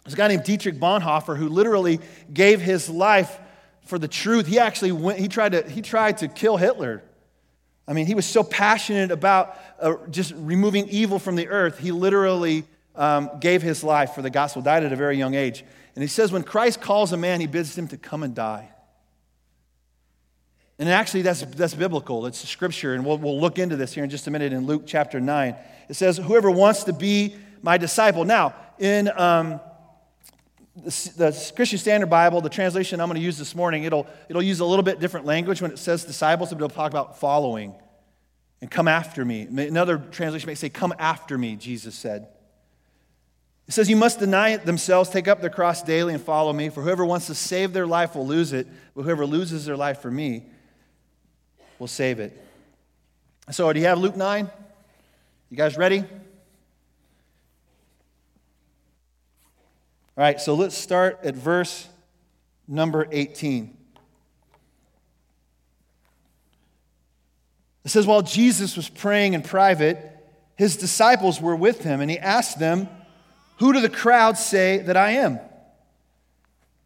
There's 0.03 0.15
a 0.15 0.17
guy 0.17 0.27
named 0.27 0.43
Dietrich 0.43 0.79
Bonhoeffer 0.79 1.37
who 1.37 1.49
literally 1.49 1.99
gave 2.33 2.59
his 2.59 2.89
life 2.89 3.39
for 3.85 3.99
the 3.99 4.07
truth. 4.07 4.47
He 4.47 4.57
actually 4.57 4.91
went, 4.91 5.19
he 5.19 5.27
tried 5.27 5.51
to, 5.51 5.69
he 5.69 5.83
tried 5.83 6.17
to 6.17 6.27
kill 6.27 6.57
Hitler 6.57 7.03
I 7.87 7.93
mean, 7.93 8.05
he 8.05 8.15
was 8.15 8.25
so 8.25 8.43
passionate 8.43 9.11
about 9.11 9.57
uh, 9.79 9.95
just 10.09 10.33
removing 10.35 10.87
evil 10.89 11.19
from 11.19 11.35
the 11.35 11.47
earth, 11.47 11.79
he 11.79 11.91
literally 11.91 12.63
um, 12.95 13.29
gave 13.39 13.61
his 13.61 13.83
life 13.83 14.13
for 14.13 14.21
the 14.21 14.29
gospel, 14.29 14.61
died 14.61 14.83
at 14.83 14.93
a 14.93 14.95
very 14.95 15.17
young 15.17 15.33
age. 15.33 15.63
And 15.95 16.01
he 16.01 16.07
says, 16.07 16.31
when 16.31 16.43
Christ 16.43 16.81
calls 16.81 17.11
a 17.11 17.17
man, 17.17 17.41
he 17.41 17.47
bids 17.47 17.77
him 17.77 17.87
to 17.89 17.97
come 17.97 18.23
and 18.23 18.33
die. 18.33 18.69
And 20.79 20.89
actually, 20.89 21.21
that's, 21.21 21.41
that's 21.41 21.75
biblical. 21.75 22.25
It's 22.25 22.47
scripture. 22.47 22.95
And 22.95 23.05
we'll, 23.05 23.17
we'll 23.17 23.39
look 23.39 23.59
into 23.59 23.75
this 23.75 23.93
here 23.93 24.03
in 24.03 24.09
just 24.09 24.25
a 24.27 24.31
minute 24.31 24.51
in 24.51 24.65
Luke 24.65 24.83
chapter 24.85 25.19
9. 25.19 25.55
It 25.89 25.93
says, 25.95 26.17
Whoever 26.17 26.49
wants 26.49 26.85
to 26.85 26.93
be 26.93 27.35
my 27.61 27.77
disciple. 27.77 28.25
Now, 28.25 28.55
in 28.79 29.09
um, 29.15 29.59
the, 30.75 31.51
Christian 31.55 31.79
Standard 31.79 32.09
Bible, 32.09 32.41
the 32.41 32.49
translation 32.49 33.01
I'm 33.01 33.07
going 33.07 33.19
to 33.19 33.23
use 33.23 33.37
this 33.37 33.55
morning, 33.55 33.83
it'll, 33.83 34.07
it'll 34.29 34.41
use 34.41 34.61
a 34.61 34.65
little 34.65 34.83
bit 34.83 34.99
different 34.99 35.25
language 35.25 35.61
when 35.61 35.71
it 35.71 35.79
says 35.79 36.05
disciples, 36.05 36.49
but 36.49 36.57
it'll 36.57 36.69
talk 36.69 36.91
about 36.91 37.19
following 37.19 37.75
and 38.61 38.71
come 38.71 38.87
after 38.87 39.25
me. 39.25 39.41
Another 39.41 39.97
translation 39.97 40.47
may 40.47 40.55
say, 40.55 40.69
Come 40.69 40.93
after 40.97 41.37
me, 41.37 41.55
Jesus 41.55 41.95
said. 41.95 42.27
It 43.67 43.73
says, 43.73 43.89
You 43.89 43.97
must 43.97 44.19
deny 44.19 44.55
themselves, 44.57 45.09
take 45.09 45.27
up 45.27 45.41
their 45.41 45.49
cross 45.49 45.83
daily, 45.83 46.13
and 46.13 46.23
follow 46.23 46.53
me. 46.53 46.69
For 46.69 46.81
whoever 46.81 47.05
wants 47.05 47.27
to 47.27 47.35
save 47.35 47.73
their 47.73 47.87
life 47.87 48.15
will 48.15 48.27
lose 48.27 48.53
it, 48.53 48.67
but 48.95 49.03
whoever 49.03 49.25
loses 49.25 49.65
their 49.65 49.77
life 49.77 49.99
for 49.99 50.11
me 50.11 50.45
will 51.79 51.87
save 51.87 52.19
it. 52.19 52.39
So, 53.49 53.71
do 53.73 53.79
you 53.79 53.87
have 53.87 53.97
Luke 53.97 54.15
9? 54.15 54.49
You 55.49 55.57
guys 55.57 55.75
ready? 55.75 56.05
All 60.17 60.23
right, 60.23 60.41
so 60.41 60.55
let's 60.55 60.77
start 60.77 61.19
at 61.23 61.35
verse 61.35 61.87
number 62.67 63.07
18. 63.11 63.77
It 67.85 67.89
says, 67.89 68.05
while 68.05 68.21
Jesus 68.21 68.75
was 68.75 68.89
praying 68.89 69.33
in 69.33 69.41
private, 69.41 69.97
his 70.55 70.75
disciples 70.75 71.41
were 71.41 71.55
with 71.55 71.83
him, 71.83 72.01
and 72.01 72.11
he 72.11 72.19
asked 72.19 72.59
them, 72.59 72.89
Who 73.57 73.73
do 73.73 73.79
the 73.79 73.89
crowds 73.89 74.45
say 74.45 74.79
that 74.79 74.97
I 74.97 75.11
am? 75.11 75.39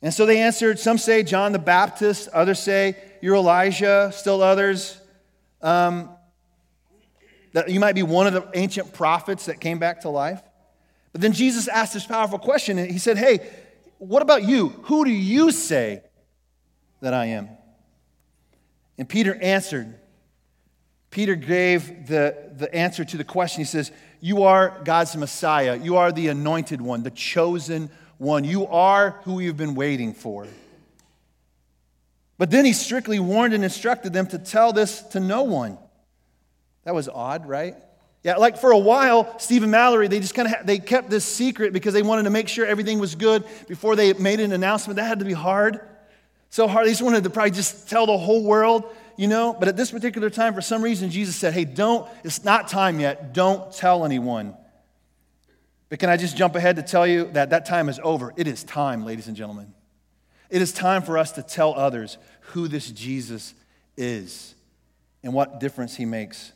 And 0.01 0.13
so 0.13 0.27
they 0.27 0.39
answered, 0.39 0.77
Some 0.77 1.00
say 1.00 1.24
John 1.24 1.51
the 1.51 1.60
Baptist, 1.60 2.29
others 2.29 2.60
say 2.60 2.96
you're 3.22 3.36
Elijah, 3.36 4.12
still 4.13 4.44
others. 4.44 5.00
Um, 5.63 6.10
that 7.53 7.70
you 7.70 7.79
might 7.79 7.96
be 7.96 8.03
one 8.03 8.27
of 8.27 8.34
the 8.34 8.48
ancient 8.53 8.94
prophets 8.94 9.48
that 9.48 9.60
came 9.60 9.79
back 9.79 10.01
to 10.01 10.10
life. 10.10 10.41
But 11.15 11.22
then 11.22 11.31
Jesus 11.31 11.69
asked 11.69 11.93
this 11.93 12.05
powerful 12.05 12.38
question, 12.38 12.77
he 12.77 12.98
said, 12.98 13.17
Hey, 13.17 13.39
what 14.00 14.22
about 14.22 14.43
you? 14.43 14.67
Who 14.67 15.05
do 15.05 15.12
you 15.12 15.50
say 15.50 16.01
that 17.00 17.13
I 17.13 17.27
am? 17.27 17.48
And 18.98 19.07
Peter 19.07 19.34
answered. 19.41 19.98
Peter 21.12 21.36
gave 21.36 22.07
the, 22.07 22.51
the 22.57 22.75
answer 22.75 23.05
to 23.05 23.15
the 23.15 23.24
question. 23.24 23.62
He 23.62 23.65
says, 23.65 23.93
You 24.19 24.43
are 24.43 24.81
God's 24.84 25.15
Messiah. 25.15 25.77
You 25.77 25.95
are 25.95 26.12
the 26.12 26.27
anointed 26.27 26.81
one, 26.81 27.03
the 27.03 27.12
chosen 27.12 27.89
one. 28.17 28.43
You 28.43 28.67
are 28.67 29.22
who 29.24 29.39
you've 29.39 29.55
been 29.55 29.75
waiting 29.75 30.13
for. 30.13 30.45
But 32.38 32.51
then 32.51 32.65
he 32.65 32.74
strictly 32.74 33.19
warned 33.19 33.53
and 33.53 33.63
instructed 33.63 34.12
them 34.12 34.27
to 34.27 34.38
tell 34.38 34.74
this 34.74 35.00
to 35.12 35.22
no 35.22 35.43
one. 35.43 35.77
That 36.84 36.93
was 36.93 37.07
odd, 37.07 37.48
right? 37.48 37.75
Yeah, 38.25 38.38
like 38.38 38.58
for 38.58 38.72
a 38.72 38.77
while, 38.77 39.38
Stephen 39.38 39.70
Mallory, 39.70 40.08
they 40.08 40.20
just 40.20 40.34
kind 40.34 40.48
of 40.48 40.53
ha- 40.55 40.62
they 40.65 40.79
kept 40.79 41.12
this 41.12 41.24
secret 41.24 41.74
because 41.74 41.94
they 41.94 42.01
wanted 42.01 42.24
to 42.24 42.32
make 42.32 42.48
sure 42.48 42.65
everything 42.65 42.98
was 42.98 43.13
good 43.13 43.44
before 43.67 43.96
they 43.96 44.13
made 44.13 44.39
an 44.39 44.51
announcement. 44.51 44.96
That 44.96 45.03
had 45.03 45.20
to 45.20 45.25
be 45.25 45.34
hard. 45.34 45.79
So 46.50 46.67
hard. 46.67 46.88
They 46.88 46.89
just 46.89 47.03
wanted 47.03 47.24
to 47.25 47.29
probably 47.29 47.51
just 47.51 47.88
tell 47.88 48.08
the 48.08 48.17
whole 48.17 48.44
world, 48.44 48.91
you 49.15 49.27
know. 49.27 49.53
But 49.53 49.67
at 49.67 49.77
this 49.77 49.91
particular 49.91 50.32
time, 50.32 50.55
for 50.55 50.62
some 50.62 50.82
reason, 50.82 51.12
Jesus 51.12 51.36
said, 51.36 51.53
"Hey, 51.53 51.65
don't. 51.65 52.10
It's 52.24 52.44
not 52.44 52.67
time 52.67 53.00
yet. 53.00 53.32
Don't 53.32 53.72
tell 53.72 54.03
anyone." 54.03 54.58
But 55.89 56.00
can 56.00 56.10
I 56.10 56.17
just 56.17 56.36
jump 56.36 56.55
ahead 56.55 56.77
to 56.77 56.82
tell 56.82 57.05
you 57.05 57.25
that 57.34 57.51
that 57.51 57.67
time 57.67 57.89
is 57.89 58.00
over? 58.01 58.34
It 58.36 58.48
is 58.48 58.63
time, 58.63 59.05
ladies 59.05 59.27
and 59.27 59.38
gentlemen. 59.38 59.72
It 60.50 60.63
is 60.63 60.74
time 60.74 61.03
for 61.03 61.20
us 61.20 61.32
to 61.34 61.44
tell 61.44 61.75
others 61.75 62.17
who 62.39 62.67
this 62.67 62.89
Jesus 62.89 63.53
is 63.96 64.55
and 65.22 65.32
what 65.32 65.60
difference 65.60 65.96
he 65.96 66.05
makes 66.05 66.53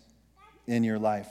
in 0.65 0.83
your 0.83 0.97
life. 0.97 1.27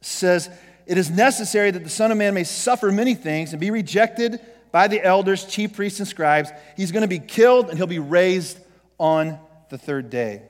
Says, 0.00 0.50
It 0.86 0.98
is 0.98 1.10
necessary 1.10 1.70
that 1.70 1.84
the 1.84 1.90
Son 1.90 2.12
of 2.12 2.18
Man 2.18 2.34
may 2.34 2.44
suffer 2.44 2.90
many 2.92 3.14
things 3.14 3.52
and 3.52 3.60
be 3.60 3.70
rejected 3.70 4.40
by 4.70 4.88
the 4.88 5.02
elders, 5.02 5.44
chief 5.44 5.74
priests, 5.74 5.98
and 5.98 6.08
scribes. 6.08 6.50
He's 6.76 6.92
going 6.92 7.02
to 7.02 7.08
be 7.08 7.18
killed 7.18 7.68
and 7.68 7.78
he'll 7.78 7.86
be 7.86 7.98
raised 7.98 8.58
on 8.98 9.38
the 9.70 9.78
third 9.78 10.10
day. 10.10 10.42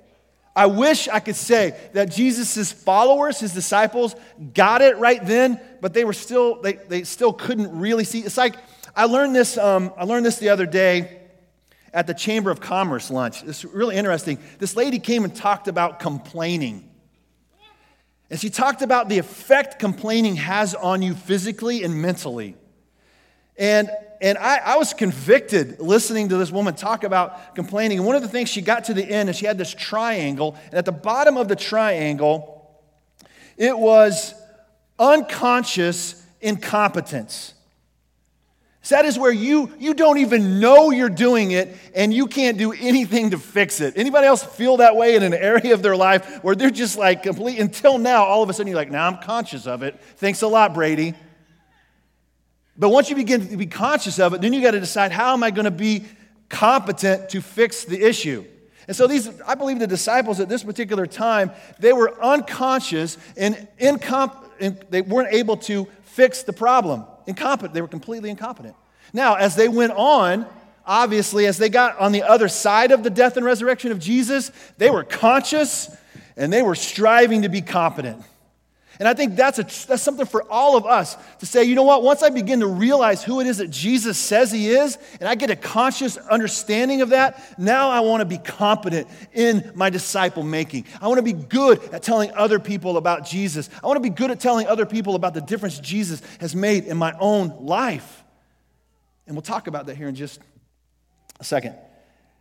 I 0.57 0.67
wish 0.67 1.07
I 1.07 1.21
could 1.21 1.37
say 1.37 1.78
that 1.93 2.11
Jesus' 2.11 2.73
followers, 2.73 3.38
his 3.38 3.55
disciples, 3.55 4.17
got 4.55 4.83
it 4.83 4.97
right 4.97 5.25
then, 5.25 5.61
but 5.81 5.95
they 5.95 6.05
were 6.05 6.12
still, 6.12 6.61
they, 6.61 6.73
they 6.73 7.05
still 7.05 7.33
couldn't 7.33 7.78
really 7.78 8.02
see. 8.02 8.21
It's 8.21 8.37
like 8.37 8.57
I 8.97 9.05
learned 9.05 9.37
this, 9.37 9.57
um, 9.57 9.93
I 9.97 10.02
learned 10.02 10.26
this 10.26 10.38
the 10.38 10.49
other 10.49 10.67
day 10.67 11.21
at 11.95 12.09
the 12.09 12.14
Chamber 12.14 12.50
of 12.50 12.61
Commerce 12.61 13.11
lunch. 13.11 13.45
It's 13.45 13.64
really 13.64 13.95
interesting. 13.95 14.38
This 14.59 14.75
lady 14.75 14.99
came 14.99 15.23
and 15.23 15.35
talked 15.35 15.69
about 15.69 16.00
complaining. 16.00 16.88
And 18.30 18.38
she 18.38 18.50
talked 18.50 18.82
about 18.82 19.08
the 19.08 19.18
effect 19.18 19.78
complaining 19.78 20.37
has 20.37 20.75
on 20.75 21.00
you 21.00 21.14
physically 21.14 21.82
and 21.82 22.00
mentally. 22.00 22.56
And, 23.56 23.90
and 24.20 24.37
I, 24.38 24.58
I, 24.58 24.76
was 24.76 24.92
convicted 24.92 25.80
listening 25.80 26.28
to 26.28 26.37
this 26.37 26.50
woman 26.50 26.75
talk 26.75 27.04
about 27.04 27.54
complaining. 27.54 27.99
And 27.99 28.06
one 28.06 28.16
of 28.16 28.23
the 28.23 28.28
things 28.28 28.49
she 28.49 28.61
got 28.61 28.85
to 28.85 28.94
the 28.94 29.02
end, 29.02 29.28
and 29.28 29.37
she 29.37 29.47
had 29.47 29.58
this 29.58 29.75
triangle. 29.75 30.56
And 30.66 30.75
at 30.75 30.85
the 30.85 30.92
bottom 30.92 31.37
of 31.37 31.49
the 31.49 31.56
triangle, 31.56 32.70
it 33.56 33.76
was 33.76 34.35
unconscious 34.99 36.25
incompetence. 36.40 37.54
So 38.88 38.95
that 38.95 39.04
is 39.04 39.18
where 39.18 39.30
you, 39.30 39.71
you 39.78 39.92
don't 39.92 40.16
even 40.16 40.61
know 40.61 40.90
you're 40.90 41.11
doing 41.11 41.50
it 41.50 41.76
and 41.95 42.11
you 42.11 42.26
can't 42.26 42.57
do 42.57 42.73
anything 42.73 43.33
to 43.33 43.38
fix 43.38 43.83
it. 43.83 43.99
Anybody 43.99 44.26
else 44.26 44.42
feel 44.42 44.78
that 44.78 44.97
way 44.97 45.14
in 45.14 45.23
an 45.23 45.35
area 45.35 45.75
of 45.75 45.83
their 45.83 45.95
life 45.95 46.42
where 46.42 46.54
they're 46.54 46.71
just 46.71 46.97
like 46.97 47.23
complete, 47.23 47.59
until 47.59 47.99
now, 47.99 48.25
all 48.25 48.42
of 48.42 48.49
a 48.49 48.54
sudden 48.54 48.66
you're 48.68 48.78
like, 48.78 48.90
now 48.90 49.07
I'm 49.07 49.18
conscious 49.18 49.66
of 49.66 49.83
it. 49.83 50.00
Thanks 50.16 50.40
a 50.40 50.49
lot, 50.49 50.73
Brady. 50.73 51.12
But 52.78 52.88
once 52.88 53.11
you 53.11 53.16
begin 53.16 53.47
to 53.49 53.59
be 53.59 53.66
conscious 53.66 54.18
of 54.18 54.33
it, 54.33 54.40
then 54.40 54.54
you 54.54 54.62
got 54.62 54.71
to 54.71 54.80
decide 54.80 55.12
how 55.12 55.35
am 55.35 55.42
I 55.42 55.50
going 55.50 55.66
to 55.66 55.71
be 55.71 56.07
competent 56.49 57.28
to 57.28 57.42
fix 57.42 57.85
the 57.85 58.02
issue? 58.02 58.42
And 58.87 58.97
so 58.97 59.07
these, 59.07 59.28
I 59.42 59.54
believe 59.54 59.80
the 59.80 59.87
disciples 59.87 60.40
at 60.40 60.49
this 60.49 60.64
particular 60.64 61.07
time, 61.07 61.50
they 61.78 61.92
were 61.92 62.18
unconscious 62.25 63.18
and, 63.37 63.68
incomp- 63.78 64.47
and 64.61 64.83
they 64.88 65.02
weren't 65.02 65.35
able 65.35 65.59
to 65.59 65.87
fix 66.04 66.42
the 66.42 66.54
problem 66.54 67.04
incompetent. 67.28 67.75
They 67.75 67.82
were 67.82 67.88
completely 67.88 68.30
incompetent. 68.30 68.75
Now, 69.12 69.37
as 69.37 69.54
they 69.54 69.68
went 69.68 69.92
on, 69.92 70.47
obviously, 70.85 71.47
as 71.47 71.58
they 71.58 71.68
got 71.68 71.99
on 71.99 72.11
the 72.11 72.25
other 72.25 72.49
side 72.49 72.90
of 72.90 73.04
the 73.04 73.11
death 73.11 73.37
and 73.37 73.47
resurrection 73.47 73.92
of 73.92 74.00
Jesus, 74.00 74.50
they 74.78 74.90
were 74.90 75.04
conscious 75.04 75.94
and 76.37 76.52
they 76.52 76.62
were 76.62 76.75
striving 76.75 77.42
to 77.42 77.49
be 77.49 77.62
competent. 77.62 78.23
And 78.99 79.07
I 79.07 79.14
think 79.14 79.37
that's, 79.37 79.61
a, 79.61 79.62
that's 79.62 80.02
something 80.02 80.26
for 80.26 80.43
all 80.50 80.76
of 80.76 80.85
us 80.85 81.17
to 81.38 81.47
say, 81.47 81.62
you 81.62 81.76
know 81.76 81.85
what, 81.85 82.02
once 82.02 82.23
I 82.23 82.31
begin 82.31 82.61
to 82.61 82.67
realize 82.67 83.23
who 83.23 83.40
it 83.40 83.47
is 83.47 83.59
that 83.59 83.71
Jesus 83.71 84.19
says 84.19 84.50
he 84.50 84.71
is, 84.71 84.99
and 85.21 85.28
I 85.28 85.37
get 85.37 85.50
a 85.50 85.57
conscious 85.57 86.17
understanding 86.17 87.00
of 87.00 87.11
that, 87.11 87.59
now 87.59 87.90
I 87.90 88.00
want 88.00 88.23
to 88.23 88.25
be 88.25 88.38
competent 88.38 89.07
in 89.33 89.71
my 89.76 89.88
disciple 89.88 90.43
making. 90.43 90.87
I 91.00 91.07
want 91.07 91.19
to 91.19 91.23
be 91.23 91.33
good 91.33 91.83
at 91.95 92.02
telling 92.02 92.33
other 92.33 92.59
people 92.59 92.97
about 92.97 93.25
Jesus. 93.25 93.71
I 93.83 93.87
want 93.87 93.99
to 93.99 94.02
be 94.02 94.11
good 94.11 94.33
at 94.33 94.40
telling 94.40 94.67
other 94.67 94.87
people 94.87 95.14
about 95.14 95.33
the 95.33 95.43
difference 95.43 95.78
Jesus 95.78 96.21
has 96.40 96.57
made 96.57 96.85
in 96.85 96.97
my 96.97 97.14
own 97.21 97.64
life. 97.64 98.25
And 99.28 99.37
we'll 99.37 99.43
talk 99.43 99.69
about 99.69 99.87
that 99.87 99.97
here 99.97 100.09
in 100.09 100.17
just 100.17 100.40
a 101.38 101.45
second. 101.45 101.76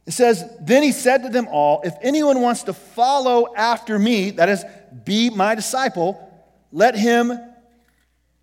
It 0.08 0.14
says, 0.14 0.44
Then 0.62 0.82
he 0.82 0.92
said 0.92 1.24
to 1.24 1.30
them 1.30 1.48
all, 1.50 1.82
If 1.84 1.94
anyone 2.02 2.42
wants 2.42 2.64
to 2.64 2.74
follow 2.74 3.54
after 3.56 4.00
me, 4.00 4.32
that 4.32 4.50
is, 4.50 4.64
be 5.04 5.30
my 5.30 5.54
disciple, 5.54 6.27
let 6.72 6.96
him 6.96 7.40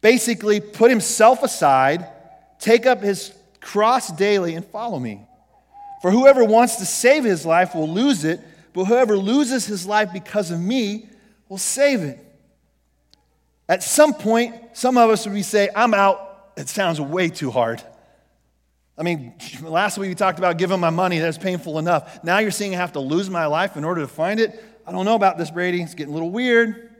basically 0.01 0.61
put 0.61 0.91
himself 0.91 1.43
aside, 1.43 2.07
take 2.59 2.87
up 2.87 3.03
his 3.03 3.33
cross 3.61 4.13
daily, 4.13 4.55
and 4.55 4.65
follow 4.67 4.99
me. 4.99 5.27
For 6.03 6.11
whoever 6.11 6.45
wants 6.45 6.77
to 6.77 6.85
save 6.85 7.25
his 7.25 7.47
life 7.47 7.75
will 7.75 7.89
lose 7.89 8.25
it, 8.25 8.41
but 8.75 8.85
whoever 8.85 9.17
loses 9.17 9.65
his 9.65 9.87
life 9.87 10.13
because 10.13 10.51
of 10.51 10.61
me 10.61 11.09
will 11.49 11.59
save 11.59 12.03
it. 12.03 12.19
At 13.69 13.83
some 13.83 14.13
point, 14.13 14.55
some 14.75 14.99
of 14.99 15.09
us 15.09 15.25
would 15.25 15.35
be 15.35 15.43
say, 15.43 15.71
I'm 15.75 15.95
out. 15.95 16.53
It 16.57 16.69
sounds 16.69 17.01
way 17.01 17.31
too 17.31 17.51
hard. 17.51 17.83
I 18.97 19.03
mean, 19.03 19.35
last 19.63 19.97
week 19.99 20.11
we 20.11 20.15
talked 20.15 20.39
about 20.39 20.59
giving 20.59 20.81
my 20.81 20.91
money. 20.91 21.19
That's 21.19 21.39
painful 21.39 21.79
enough. 21.79 22.23
Now 22.23 22.39
you're 22.39 22.51
seeing 22.51 22.75
I 22.75 22.79
have 22.79 22.93
to 22.93 23.01
lose 23.01 23.31
my 23.31 23.47
life 23.47 23.77
in 23.77 23.85
order 23.85 24.03
to 24.03 24.09
find 24.09 24.41
it. 24.41 24.63
I 24.87 24.93
don't 24.93 25.07
know 25.07 25.15
about 25.15 25.39
this, 25.39 25.51
Brady. 25.51 25.81
It's 25.81 25.95
getting 25.95 26.13
a 26.13 26.15
little 26.15 26.31
weird. 26.31 26.94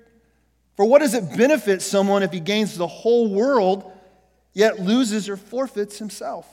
For 0.77 0.85
what 0.85 1.01
does 1.01 1.15
it 1.15 1.37
benefit 1.37 1.83
someone 1.83 2.23
if 2.23 2.33
he 2.33 2.41
gains 2.41 2.77
the 2.77 2.87
whole 2.87 3.33
world, 3.33 3.91
yet 4.53 4.81
loses 4.81 5.29
or 5.29 5.37
forfeits 5.37 5.99
himself? 5.99 6.49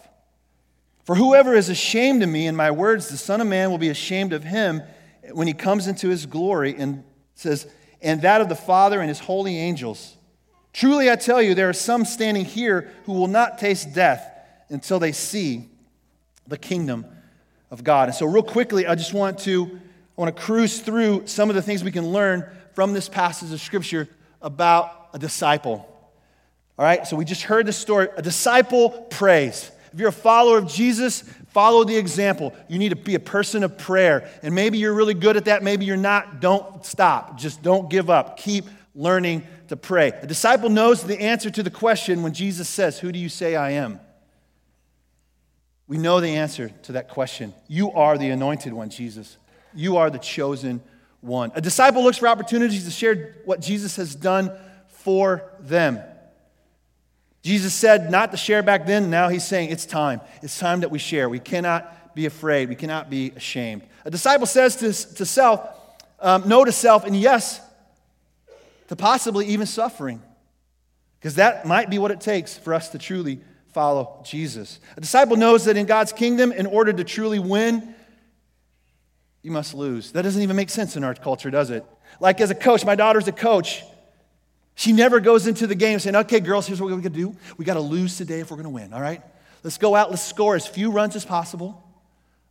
For 1.03 1.15
whoever 1.15 1.55
is 1.55 1.69
ashamed 1.69 2.21
of 2.21 2.29
me 2.29 2.47
and 2.47 2.55
my 2.55 2.71
words, 2.71 3.09
the 3.09 3.17
Son 3.17 3.41
of 3.41 3.47
Man 3.47 3.71
will 3.71 3.79
be 3.79 3.89
ashamed 3.89 4.33
of 4.33 4.43
him 4.43 4.83
when 5.31 5.47
he 5.47 5.53
comes 5.53 5.87
into 5.87 6.09
his 6.09 6.25
glory 6.25 6.75
and 6.77 7.03
says, 7.35 7.67
and 8.01 8.21
that 8.21 8.41
of 8.41 8.49
the 8.49 8.55
Father 8.55 8.99
and 8.99 9.09
his 9.09 9.19
holy 9.19 9.57
angels. 9.57 10.15
Truly 10.73 11.09
I 11.09 11.15
tell 11.15 11.41
you, 11.41 11.53
there 11.53 11.69
are 11.69 11.73
some 11.73 12.05
standing 12.05 12.45
here 12.45 12.91
who 13.05 13.13
will 13.13 13.27
not 13.27 13.57
taste 13.57 13.93
death 13.93 14.25
until 14.69 14.99
they 14.99 15.11
see 15.11 15.67
the 16.47 16.57
kingdom 16.57 17.05
of 17.69 17.83
God. 17.83 18.09
And 18.09 18.15
so, 18.15 18.25
real 18.25 18.43
quickly, 18.43 18.87
I 18.87 18.95
just 18.95 19.13
want 19.13 19.39
to 19.39 19.79
I 20.21 20.23
want 20.23 20.37
to 20.37 20.43
cruise 20.43 20.79
through 20.79 21.25
some 21.25 21.49
of 21.49 21.55
the 21.55 21.63
things 21.63 21.83
we 21.83 21.91
can 21.91 22.09
learn 22.09 22.47
from 22.73 22.93
this 22.93 23.09
passage 23.09 23.51
of 23.51 23.59
Scripture 23.59 24.07
about 24.39 25.09
a 25.15 25.17
disciple. 25.17 25.87
All 26.77 26.85
right, 26.85 27.07
so 27.07 27.15
we 27.15 27.25
just 27.25 27.41
heard 27.41 27.65
the 27.65 27.73
story. 27.73 28.07
A 28.15 28.21
disciple 28.21 28.91
prays. 29.09 29.71
If 29.91 29.99
you're 29.99 30.09
a 30.09 30.11
follower 30.11 30.59
of 30.59 30.67
Jesus, 30.67 31.21
follow 31.47 31.85
the 31.85 31.97
example. 31.97 32.53
You 32.67 32.77
need 32.77 32.89
to 32.89 32.95
be 32.95 33.15
a 33.15 33.19
person 33.19 33.63
of 33.63 33.79
prayer. 33.79 34.29
And 34.43 34.53
maybe 34.53 34.77
you're 34.77 34.93
really 34.93 35.15
good 35.15 35.37
at 35.37 35.45
that, 35.45 35.63
maybe 35.63 35.85
you're 35.85 35.97
not. 35.97 36.39
Don't 36.39 36.85
stop. 36.85 37.39
Just 37.39 37.63
don't 37.63 37.89
give 37.89 38.11
up. 38.11 38.37
Keep 38.37 38.65
learning 38.93 39.41
to 39.69 39.75
pray. 39.75 40.09
A 40.09 40.27
disciple 40.27 40.69
knows 40.69 41.01
the 41.01 41.19
answer 41.19 41.49
to 41.49 41.63
the 41.63 41.71
question 41.71 42.21
when 42.21 42.35
Jesus 42.35 42.69
says, 42.69 42.99
Who 42.99 43.11
do 43.11 43.17
you 43.17 43.27
say 43.27 43.55
I 43.55 43.71
am? 43.71 43.99
We 45.87 45.97
know 45.97 46.21
the 46.21 46.35
answer 46.35 46.69
to 46.83 46.91
that 46.91 47.09
question. 47.09 47.55
You 47.67 47.91
are 47.93 48.19
the 48.19 48.29
anointed 48.29 48.71
one, 48.71 48.91
Jesus. 48.91 49.37
You 49.73 49.97
are 49.97 50.09
the 50.09 50.19
chosen 50.19 50.81
one. 51.21 51.51
A 51.55 51.61
disciple 51.61 52.03
looks 52.03 52.17
for 52.17 52.27
opportunities 52.27 52.85
to 52.85 52.91
share 52.91 53.35
what 53.45 53.61
Jesus 53.61 53.95
has 53.95 54.15
done 54.15 54.51
for 54.87 55.43
them. 55.59 55.99
Jesus 57.43 57.73
said 57.73 58.11
not 58.11 58.31
to 58.31 58.37
share 58.37 58.61
back 58.61 58.85
then. 58.85 59.09
Now 59.09 59.29
he's 59.29 59.45
saying 59.45 59.69
it's 59.69 59.85
time. 59.85 60.21
It's 60.41 60.59
time 60.59 60.81
that 60.81 60.91
we 60.91 60.99
share. 60.99 61.27
We 61.27 61.39
cannot 61.39 62.15
be 62.15 62.25
afraid. 62.25 62.69
We 62.69 62.75
cannot 62.75 63.09
be 63.09 63.31
ashamed. 63.35 63.83
A 64.05 64.11
disciple 64.11 64.45
says 64.45 64.75
to, 64.77 65.15
to 65.15 65.25
self, 65.25 65.61
um, 66.19 66.47
no 66.47 66.63
to 66.63 66.71
self, 66.71 67.05
and 67.05 67.15
yes, 67.15 67.59
to 68.89 68.95
possibly 68.95 69.47
even 69.47 69.65
suffering. 69.65 70.21
Because 71.19 71.35
that 71.35 71.65
might 71.65 71.89
be 71.89 71.99
what 71.99 72.11
it 72.11 72.19
takes 72.19 72.57
for 72.57 72.73
us 72.73 72.89
to 72.89 72.97
truly 72.97 73.39
follow 73.73 74.21
Jesus. 74.25 74.79
A 74.97 75.01
disciple 75.01 75.37
knows 75.37 75.65
that 75.65 75.77
in 75.77 75.85
God's 75.85 76.11
kingdom, 76.11 76.51
in 76.51 76.65
order 76.65 76.91
to 76.91 77.03
truly 77.03 77.39
win, 77.39 77.95
you 79.43 79.51
must 79.51 79.73
lose. 79.73 80.11
That 80.11 80.21
doesn't 80.23 80.41
even 80.41 80.55
make 80.55 80.69
sense 80.69 80.95
in 80.95 81.03
our 81.03 81.15
culture, 81.15 81.49
does 81.49 81.69
it? 81.69 81.85
Like 82.19 82.41
as 82.41 82.51
a 82.51 82.55
coach, 82.55 82.85
my 82.85 82.95
daughter's 82.95 83.27
a 83.27 83.31
coach. 83.31 83.83
She 84.75 84.93
never 84.93 85.19
goes 85.19 85.47
into 85.47 85.67
the 85.67 85.75
game 85.75 85.99
saying, 85.99 86.15
okay, 86.15 86.39
girls, 86.39 86.67
here's 86.67 86.81
what 86.81 86.91
we're 86.91 87.01
to 87.01 87.09
do. 87.09 87.35
We 87.57 87.65
got 87.65 87.73
to 87.75 87.81
lose 87.81 88.17
today 88.17 88.39
if 88.39 88.51
we're 88.51 88.61
to 88.61 88.69
win, 88.69 88.93
all 88.93 89.01
right? 89.01 89.21
Let's 89.63 89.77
go 89.77 89.95
out, 89.95 90.09
let's 90.09 90.23
score 90.23 90.55
as 90.55 90.65
few 90.65 90.91
runs 90.91 91.15
as 91.15 91.25
possible. 91.25 91.83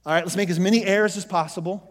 All 0.07 0.13
right, 0.13 0.25
let's 0.25 0.37
make 0.37 0.51
as 0.51 0.61
many 0.61 0.85
errors 0.85 1.17
as 1.17 1.25
possible. 1.25 1.87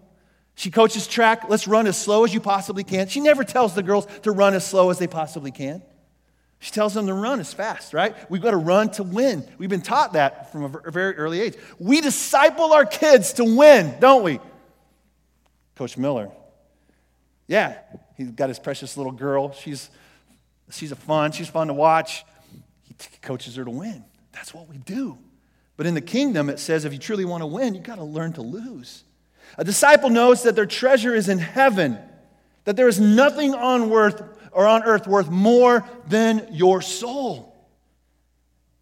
She 0.55 0.71
coaches 0.71 1.07
track, 1.07 1.49
let's 1.49 1.67
run 1.67 1.87
as 1.87 1.97
slow 1.97 2.25
as 2.25 2.33
you 2.33 2.41
possibly 2.41 2.83
can. 2.83 3.07
She 3.07 3.21
never 3.21 3.43
tells 3.43 3.75
the 3.75 3.83
girls 3.83 4.07
to 4.23 4.31
run 4.31 4.53
as 4.53 4.65
slow 4.65 4.89
as 4.89 4.99
they 4.99 5.07
possibly 5.07 5.51
can. 5.51 5.81
She 6.59 6.71
tells 6.71 6.93
them 6.93 7.07
to 7.07 7.13
run 7.13 7.39
as 7.39 7.53
fast, 7.53 7.93
right? 7.93 8.13
We've 8.29 8.41
got 8.41 8.51
to 8.51 8.57
run 8.57 8.89
to 8.91 9.03
win. 9.03 9.47
We've 9.57 9.69
been 9.69 9.81
taught 9.81 10.13
that 10.13 10.51
from 10.51 10.65
a 10.65 10.91
very 10.91 11.15
early 11.15 11.39
age. 11.39 11.55
We 11.79 12.01
disciple 12.01 12.73
our 12.73 12.85
kids 12.85 13.33
to 13.33 13.45
win, 13.45 13.95
don't 14.01 14.23
we? 14.23 14.39
Coach 15.79 15.97
Miller. 15.97 16.29
Yeah, 17.47 17.77
he's 18.17 18.31
got 18.31 18.49
his 18.49 18.59
precious 18.59 18.97
little 18.97 19.13
girl. 19.13 19.53
She's, 19.53 19.89
she's 20.69 20.91
a 20.91 20.95
fun, 20.97 21.31
she's 21.31 21.47
fun 21.47 21.67
to 21.67 21.73
watch. 21.73 22.25
He 22.85 22.95
coaches 23.21 23.55
her 23.55 23.63
to 23.63 23.71
win. 23.71 24.03
That's 24.33 24.53
what 24.53 24.67
we 24.67 24.75
do. 24.75 25.17
But 25.77 25.85
in 25.85 25.93
the 25.93 26.01
kingdom, 26.01 26.49
it 26.49 26.59
says 26.59 26.83
if 26.83 26.91
you 26.91 26.99
truly 26.99 27.23
want 27.23 27.43
to 27.43 27.45
win, 27.45 27.75
you've 27.75 27.85
got 27.85 27.95
to 27.95 28.03
learn 28.03 28.33
to 28.33 28.41
lose. 28.41 29.05
A 29.57 29.63
disciple 29.63 30.09
knows 30.09 30.43
that 30.43 30.53
their 30.53 30.65
treasure 30.65 31.15
is 31.15 31.29
in 31.29 31.37
heaven, 31.37 31.97
that 32.65 32.75
there 32.75 32.89
is 32.89 32.99
nothing 32.99 33.55
on 33.55 33.89
earth 33.89 34.21
or 34.51 34.67
on 34.67 34.83
earth 34.83 35.07
worth 35.07 35.29
more 35.29 35.87
than 36.09 36.49
your 36.51 36.81
soul. 36.81 37.55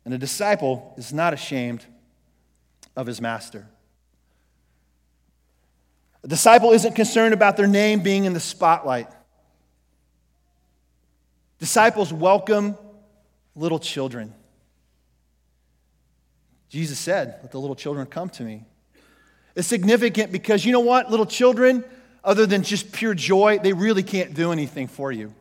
And 0.03 0.15
a 0.15 0.17
disciple 0.17 0.95
is 0.97 1.13
not 1.13 1.35
ashamed 1.35 1.85
of 2.95 3.05
his 3.05 3.21
master. 3.21 3.67
A 6.27 6.29
disciple 6.29 6.73
isn't 6.73 6.93
concerned 6.93 7.33
about 7.33 7.55
their 7.55 7.67
name 7.67 8.01
being 8.01 8.25
in 8.25 8.33
the 8.33 8.41
spotlight. 8.41 9.07
Disciples 11.57 12.11
welcome 12.11 12.77
little 13.55 13.79
children. 13.79 14.33
Jesus 16.67 16.99
said, 16.99 17.39
Let 17.41 17.53
the 17.53 17.61
little 17.61 17.77
children 17.77 18.07
come 18.07 18.29
to 18.31 18.43
me. 18.43 18.65
It's 19.55 19.69
significant 19.69 20.33
because 20.33 20.65
you 20.65 20.73
know 20.73 20.81
what? 20.81 21.09
Little 21.09 21.25
children, 21.25 21.85
other 22.25 22.45
than 22.45 22.61
just 22.61 22.91
pure 22.91 23.13
joy, 23.13 23.59
they 23.59 23.71
really 23.71 24.03
can't 24.03 24.33
do 24.33 24.51
anything 24.51 24.87
for 24.87 25.13
you. 25.13 25.33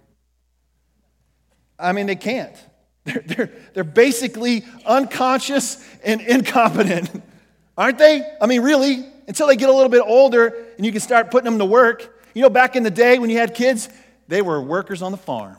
I 1.81 1.95
mean, 1.95 2.07
they 2.07 2.15
can't. 2.15 2.55
They're, 3.05 3.25
they're, 3.27 3.51
they're 3.75 3.85
basically 3.85 4.65
unconscious 4.85 5.85
and 6.05 6.21
incompetent, 6.21 7.11
aren't 7.77 7.99
they? 7.99 8.25
I 8.41 8.47
mean, 8.47 8.63
really, 8.63 9.05
until 9.27 9.47
they 9.47 9.57
get 9.57 9.69
a 9.69 9.73
little 9.73 9.89
bit 9.89 10.03
older 10.05 10.55
and 10.77 10.87
you 10.87 10.93
can 10.93 11.01
start 11.01 11.31
putting 11.31 11.45
them 11.45 11.59
to 11.59 11.65
work. 11.65 12.23
You 12.35 12.43
know, 12.43 12.51
back 12.51 12.77
in 12.77 12.83
the 12.83 12.91
day 12.91 13.19
when 13.19 13.31
you 13.31 13.39
had 13.39 13.55
kids, 13.55 13.89
they 14.29 14.43
were 14.43 14.61
workers 14.61 15.03
on 15.03 15.13
the 15.13 15.19
farm. 15.19 15.57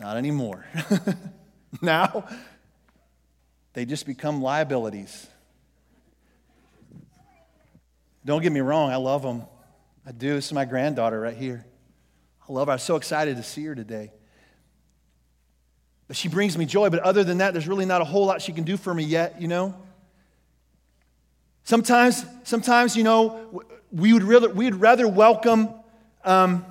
Not 0.00 0.16
anymore. 0.16 0.64
now, 1.82 2.28
they 3.72 3.84
just 3.84 4.06
become 4.06 4.40
liabilities. 4.42 5.26
Don't 8.24 8.42
get 8.42 8.52
me 8.52 8.60
wrong, 8.60 8.90
I 8.90 8.96
love 8.96 9.22
them. 9.22 9.42
I 10.06 10.12
do. 10.12 10.34
This 10.34 10.46
is 10.46 10.52
my 10.52 10.64
granddaughter 10.64 11.20
right 11.20 11.36
here. 11.36 11.66
I 12.48 12.52
love 12.52 12.68
her. 12.68 12.72
I'm 12.72 12.78
so 12.78 12.96
excited 12.96 13.36
to 13.36 13.42
see 13.42 13.64
her 13.64 13.74
today. 13.74 14.12
But 16.06 16.16
she 16.16 16.28
brings 16.28 16.56
me 16.56 16.64
joy. 16.64 16.88
But 16.88 17.00
other 17.00 17.22
than 17.24 17.38
that, 17.38 17.52
there's 17.52 17.68
really 17.68 17.84
not 17.84 18.00
a 18.00 18.04
whole 18.04 18.24
lot 18.24 18.40
she 18.40 18.52
can 18.52 18.64
do 18.64 18.76
for 18.76 18.92
me 18.94 19.04
yet, 19.04 19.40
you 19.40 19.48
know? 19.48 19.74
Sometimes, 21.68 22.24
sometimes, 22.44 22.96
you 22.96 23.02
know, 23.02 23.62
we 23.92 24.14
would 24.14 24.22
rather, 24.22 24.48
we'd 24.48 24.74
rather 24.74 25.06
welcome, 25.06 25.68
um, 26.24 26.64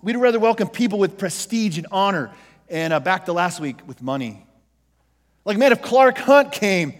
we'd 0.00 0.16
rather 0.16 0.38
welcome 0.38 0.68
people 0.68 0.98
with 0.98 1.18
prestige 1.18 1.76
and 1.76 1.86
honor. 1.92 2.30
And 2.70 2.94
uh, 2.94 3.00
back 3.00 3.26
to 3.26 3.34
last 3.34 3.60
week 3.60 3.86
with 3.86 4.00
money. 4.00 4.46
Like, 5.44 5.58
man, 5.58 5.70
if 5.70 5.82
Clark 5.82 6.16
Hunt 6.16 6.50
came, 6.50 6.94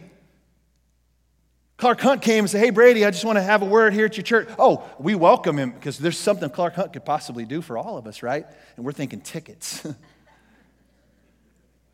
Clark 1.78 2.02
Hunt 2.02 2.20
came 2.20 2.40
and 2.40 2.50
said, 2.50 2.62
Hey, 2.62 2.68
Brady, 2.68 3.06
I 3.06 3.10
just 3.10 3.24
want 3.24 3.36
to 3.36 3.42
have 3.42 3.62
a 3.62 3.64
word 3.64 3.94
here 3.94 4.04
at 4.04 4.18
your 4.18 4.24
church. 4.24 4.50
Oh, 4.58 4.86
we 4.98 5.14
welcome 5.14 5.58
him 5.58 5.70
because 5.70 5.96
there's 5.96 6.18
something 6.18 6.50
Clark 6.50 6.74
Hunt 6.74 6.92
could 6.92 7.06
possibly 7.06 7.46
do 7.46 7.62
for 7.62 7.78
all 7.78 7.96
of 7.96 8.06
us, 8.06 8.22
right? 8.22 8.44
And 8.76 8.84
we're 8.84 8.92
thinking 8.92 9.22
tickets. 9.22 9.86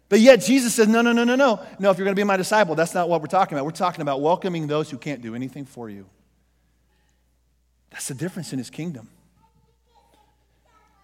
But 0.08 0.20
yet 0.20 0.40
Jesus 0.40 0.74
says, 0.74 0.86
no, 0.86 1.02
no, 1.02 1.12
no, 1.12 1.24
no, 1.24 1.34
no. 1.34 1.60
No, 1.78 1.90
if 1.90 1.98
you're 1.98 2.04
going 2.04 2.14
to 2.14 2.20
be 2.20 2.24
my 2.24 2.36
disciple, 2.36 2.74
that's 2.74 2.94
not 2.94 3.08
what 3.08 3.20
we're 3.20 3.26
talking 3.26 3.56
about. 3.56 3.64
We're 3.64 3.72
talking 3.72 4.02
about 4.02 4.20
welcoming 4.20 4.66
those 4.66 4.88
who 4.88 4.98
can't 4.98 5.20
do 5.20 5.34
anything 5.34 5.64
for 5.64 5.90
you. 5.90 6.06
That's 7.90 8.08
the 8.08 8.14
difference 8.14 8.52
in 8.52 8.58
his 8.58 8.70
kingdom. 8.70 9.08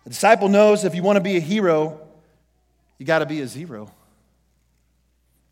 A 0.07 0.09
disciple 0.09 0.49
knows 0.49 0.85
if 0.85 0.95
you 0.95 1.03
want 1.03 1.17
to 1.17 1.21
be 1.21 1.37
a 1.37 1.41
hero, 1.41 2.01
you 2.99 3.07
got 3.07 3.21
to 3.21 3.27
be 3.27 3.41
a 3.41 3.47
zero. 3.47 3.91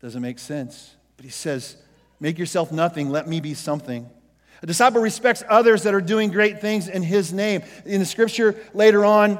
Doesn't 0.01 0.21
make 0.21 0.39
sense. 0.39 0.95
But 1.17 1.25
he 1.25 1.31
says, 1.31 1.77
make 2.19 2.39
yourself 2.39 2.71
nothing, 2.71 3.09
let 3.09 3.27
me 3.27 3.39
be 3.41 3.53
something. 3.53 4.09
A 4.61 4.65
disciple 4.65 5.01
respects 5.01 5.43
others 5.49 5.83
that 5.83 5.93
are 5.93 6.01
doing 6.01 6.29
great 6.31 6.61
things 6.61 6.87
in 6.87 7.01
his 7.01 7.33
name. 7.33 7.63
In 7.85 7.99
the 7.99 8.05
scripture 8.05 8.55
later 8.73 9.03
on, 9.03 9.39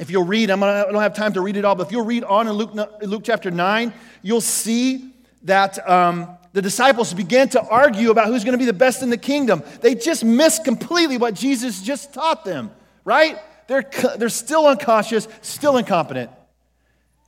if 0.00 0.10
you'll 0.10 0.24
read, 0.24 0.50
I'm 0.50 0.60
gonna, 0.60 0.86
I 0.88 0.90
don't 0.90 1.02
have 1.02 1.14
time 1.14 1.34
to 1.34 1.42
read 1.42 1.58
it 1.58 1.64
all, 1.66 1.74
but 1.74 1.86
if 1.86 1.92
you'll 1.92 2.06
read 2.06 2.24
on 2.24 2.48
in 2.48 2.54
Luke, 2.54 2.72
Luke 3.02 3.20
chapter 3.22 3.50
9, 3.50 3.92
you'll 4.22 4.40
see 4.40 5.12
that 5.42 5.86
um, 5.86 6.38
the 6.54 6.62
disciples 6.62 7.12
began 7.12 7.50
to 7.50 7.60
argue 7.60 8.10
about 8.10 8.28
who's 8.28 8.42
going 8.42 8.52
to 8.52 8.58
be 8.58 8.64
the 8.64 8.72
best 8.72 9.02
in 9.02 9.10
the 9.10 9.18
kingdom. 9.18 9.62
They 9.82 9.94
just 9.94 10.24
missed 10.24 10.64
completely 10.64 11.18
what 11.18 11.34
Jesus 11.34 11.82
just 11.82 12.14
taught 12.14 12.46
them, 12.46 12.70
right? 13.04 13.38
They're, 13.66 13.84
they're 14.16 14.30
still 14.30 14.66
unconscious, 14.66 15.28
still 15.42 15.76
incompetent. 15.76 16.30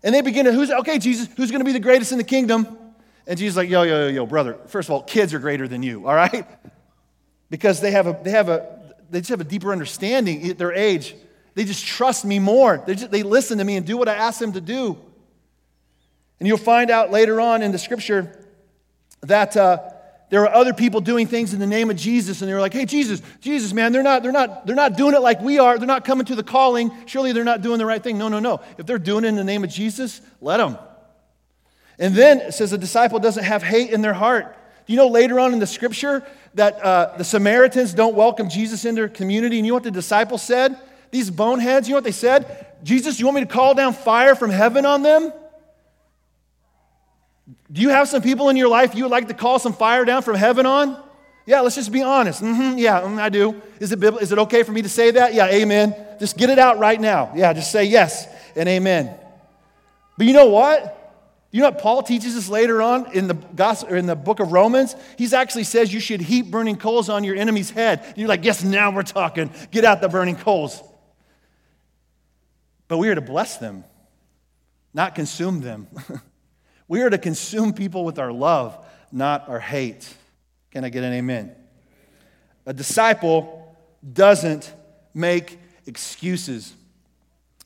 And 0.02 0.14
they 0.14 0.22
begin 0.22 0.46
to, 0.46 0.52
who's, 0.52 0.70
okay, 0.70 0.98
Jesus, 0.98 1.28
who's 1.36 1.50
going 1.50 1.60
to 1.60 1.66
be 1.66 1.72
the 1.72 1.78
greatest 1.78 2.10
in 2.10 2.16
the 2.16 2.24
kingdom? 2.24 2.78
And 3.26 3.38
Jesus 3.38 3.52
is 3.52 3.56
like, 3.58 3.68
yo, 3.68 3.82
yo, 3.82 4.06
yo, 4.06 4.08
yo, 4.08 4.26
brother, 4.26 4.56
first 4.68 4.88
of 4.88 4.94
all, 4.94 5.02
kids 5.02 5.34
are 5.34 5.38
greater 5.38 5.68
than 5.68 5.82
you, 5.82 6.08
all 6.08 6.14
right? 6.14 6.46
Because 7.50 7.82
they 7.82 7.90
have 7.90 8.06
a, 8.06 8.18
they 8.22 8.30
have 8.30 8.48
a, 8.48 8.80
they 9.10 9.20
just 9.20 9.28
have 9.28 9.42
a 9.42 9.44
deeper 9.44 9.72
understanding 9.72 10.48
at 10.48 10.56
their 10.56 10.72
age 10.72 11.14
they 11.54 11.64
just 11.64 11.84
trust 11.84 12.24
me 12.24 12.38
more. 12.38 12.82
They, 12.86 12.94
just, 12.94 13.10
they 13.10 13.22
listen 13.22 13.58
to 13.58 13.64
me 13.64 13.76
and 13.76 13.86
do 13.86 13.96
what 13.96 14.08
I 14.08 14.14
ask 14.14 14.38
them 14.38 14.52
to 14.52 14.60
do. 14.60 14.98
And 16.38 16.48
you'll 16.48 16.58
find 16.58 16.90
out 16.90 17.10
later 17.10 17.40
on 17.40 17.62
in 17.62 17.72
the 17.72 17.78
scripture 17.78 18.36
that 19.20 19.56
uh, 19.56 19.78
there 20.30 20.42
are 20.42 20.54
other 20.54 20.72
people 20.72 21.00
doing 21.00 21.26
things 21.26 21.52
in 21.52 21.60
the 21.60 21.66
name 21.66 21.90
of 21.90 21.96
Jesus, 21.96 22.40
and 22.40 22.48
they 22.48 22.54
were 22.54 22.60
like, 22.60 22.72
"Hey, 22.72 22.86
Jesus, 22.86 23.20
Jesus, 23.40 23.72
man, 23.72 23.92
they're 23.92 24.02
not, 24.02 24.22
they're 24.22 24.32
not, 24.32 24.66
they're 24.66 24.74
not 24.74 24.96
doing 24.96 25.14
it 25.14 25.20
like 25.20 25.40
we 25.40 25.58
are. 25.58 25.78
They're 25.78 25.86
not 25.86 26.04
coming 26.04 26.24
to 26.26 26.34
the 26.34 26.42
calling. 26.42 26.90
Surely 27.06 27.32
they're 27.32 27.44
not 27.44 27.60
doing 27.60 27.78
the 27.78 27.86
right 27.86 28.02
thing." 28.02 28.18
No, 28.18 28.28
no, 28.28 28.40
no. 28.40 28.60
If 28.78 28.86
they're 28.86 28.98
doing 28.98 29.24
it 29.24 29.28
in 29.28 29.36
the 29.36 29.44
name 29.44 29.62
of 29.62 29.70
Jesus, 29.70 30.20
let 30.40 30.56
them. 30.56 30.78
And 31.98 32.14
then 32.14 32.40
it 32.40 32.54
says 32.54 32.72
a 32.72 32.78
disciple 32.78 33.20
doesn't 33.20 33.44
have 33.44 33.62
hate 33.62 33.90
in 33.90 34.00
their 34.00 34.14
heart. 34.14 34.56
Do 34.86 34.92
you 34.92 34.96
know 34.96 35.08
later 35.08 35.38
on 35.38 35.52
in 35.52 35.60
the 35.60 35.66
scripture 35.66 36.26
that 36.54 36.82
uh, 36.82 37.16
the 37.18 37.24
Samaritans 37.24 37.94
don't 37.94 38.16
welcome 38.16 38.48
Jesus 38.48 38.84
in 38.84 38.94
their 38.94 39.08
community? 39.08 39.58
And 39.58 39.66
you 39.66 39.70
know 39.70 39.76
what 39.76 39.84
the 39.84 39.90
disciple 39.90 40.38
said? 40.38 40.76
These 41.12 41.30
boneheads, 41.30 41.86
you 41.86 41.92
know 41.92 41.98
what 41.98 42.04
they 42.04 42.10
said? 42.10 42.66
Jesus, 42.82 43.20
you 43.20 43.26
want 43.26 43.36
me 43.36 43.42
to 43.42 43.46
call 43.46 43.74
down 43.74 43.92
fire 43.92 44.34
from 44.34 44.50
heaven 44.50 44.84
on 44.84 45.02
them? 45.02 45.32
Do 47.70 47.80
you 47.80 47.90
have 47.90 48.08
some 48.08 48.22
people 48.22 48.48
in 48.48 48.56
your 48.56 48.68
life 48.68 48.94
you 48.94 49.04
would 49.04 49.12
like 49.12 49.28
to 49.28 49.34
call 49.34 49.60
some 49.60 49.72
fire 49.72 50.04
down 50.04 50.22
from 50.22 50.34
heaven 50.34 50.66
on? 50.66 51.00
Yeah, 51.46 51.60
let's 51.60 51.74
just 51.74 51.92
be 51.92 52.02
honest. 52.02 52.42
Mm-hmm, 52.42 52.78
yeah, 52.78 53.00
mm, 53.02 53.20
I 53.20 53.28
do. 53.28 53.60
Is 53.78 53.92
it, 53.92 54.02
is 54.02 54.32
it 54.32 54.38
okay 54.38 54.62
for 54.62 54.72
me 54.72 54.82
to 54.82 54.88
say 54.88 55.10
that? 55.12 55.34
Yeah, 55.34 55.48
amen. 55.48 55.94
Just 56.18 56.36
get 56.36 56.50
it 56.50 56.58
out 56.58 56.78
right 56.78 57.00
now. 57.00 57.32
Yeah, 57.34 57.52
just 57.52 57.70
say 57.70 57.84
yes 57.84 58.26
and 58.56 58.68
amen. 58.68 59.14
But 60.16 60.26
you 60.26 60.32
know 60.32 60.46
what? 60.46 60.98
You 61.50 61.60
know 61.60 61.68
what 61.68 61.80
Paul 61.80 62.02
teaches 62.02 62.36
us 62.36 62.48
later 62.48 62.80
on 62.80 63.12
in 63.12 63.28
the 63.28 63.34
gospel, 63.34 63.92
or 63.92 63.96
in 63.96 64.06
the 64.06 64.16
book 64.16 64.40
of 64.40 64.52
Romans? 64.52 64.96
He 65.18 65.28
actually 65.34 65.64
says 65.64 65.92
you 65.92 66.00
should 66.00 66.22
heap 66.22 66.50
burning 66.50 66.76
coals 66.76 67.10
on 67.10 67.24
your 67.24 67.36
enemy's 67.36 67.70
head. 67.70 68.02
And 68.06 68.16
you're 68.16 68.28
like, 68.28 68.44
yes, 68.44 68.64
now 68.64 68.90
we're 68.90 69.02
talking. 69.02 69.50
Get 69.70 69.84
out 69.84 70.00
the 70.00 70.08
burning 70.08 70.36
coals. 70.36 70.82
But 72.92 72.98
we 72.98 73.08
are 73.08 73.14
to 73.14 73.22
bless 73.22 73.56
them, 73.56 73.84
not 74.92 75.14
consume 75.14 75.62
them. 75.62 75.86
we 76.88 77.00
are 77.00 77.08
to 77.08 77.16
consume 77.16 77.72
people 77.72 78.04
with 78.04 78.18
our 78.18 78.30
love, 78.30 78.84
not 79.10 79.48
our 79.48 79.60
hate. 79.60 80.14
Can 80.72 80.84
I 80.84 80.90
get 80.90 81.02
an 81.02 81.14
amen? 81.14 81.56
A 82.66 82.74
disciple 82.74 83.74
doesn't 84.12 84.70
make 85.14 85.58
excuses. 85.86 86.74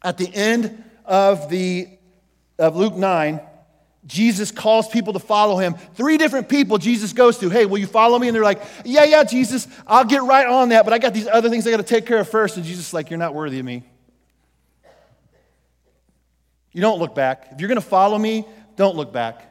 At 0.01 0.17
the 0.17 0.33
end 0.33 0.85
of, 1.05 1.51
the, 1.51 1.89
of 2.57 2.77
Luke 2.77 2.95
9, 2.95 3.41
Jesus 4.07 4.53
calls 4.53 4.87
people 4.87 5.13
to 5.15 5.19
follow 5.19 5.57
him. 5.57 5.75
Three 5.97 6.19
different 6.19 6.49
people 6.49 6.79
Jesus 6.79 7.13
goes 7.13 7.37
to. 7.39 7.51
Hey, 7.51 7.67
will 7.67 7.79
you 7.79 7.89
follow 7.89 8.17
me? 8.17 8.29
And 8.29 8.37
they're 8.37 8.45
like, 8.45 8.63
Yeah, 8.85 9.03
yeah, 9.03 9.25
Jesus, 9.25 9.67
I'll 9.89 10.05
get 10.05 10.23
right 10.23 10.47
on 10.47 10.69
that, 10.69 10.85
but 10.85 10.95
I 10.95 10.99
got 10.99 11.15
these 11.15 11.27
other 11.27 11.51
things 11.51 11.67
I 11.67 11.73
got 11.73 11.79
to 11.79 11.83
take 11.83 12.07
care 12.07 12.21
of 12.21 12.29
first. 12.29 12.57
And 12.57 12.65
Jesus 12.65 12.87
is 12.87 12.95
like, 12.95 13.11
You're 13.11 13.19
not 13.19 13.35
worthy 13.35 13.59
of 13.59 13.65
me. 13.65 13.83
You 16.77 16.83
don't 16.83 16.99
look 16.99 17.15
back. 17.15 17.49
If 17.53 17.61
you're 17.63 17.69
going 17.69 17.81
to 17.81 17.87
follow 17.87 18.19
me, 18.19 18.45
don't 18.77 18.97
look 18.97 19.11
back. 19.11 19.51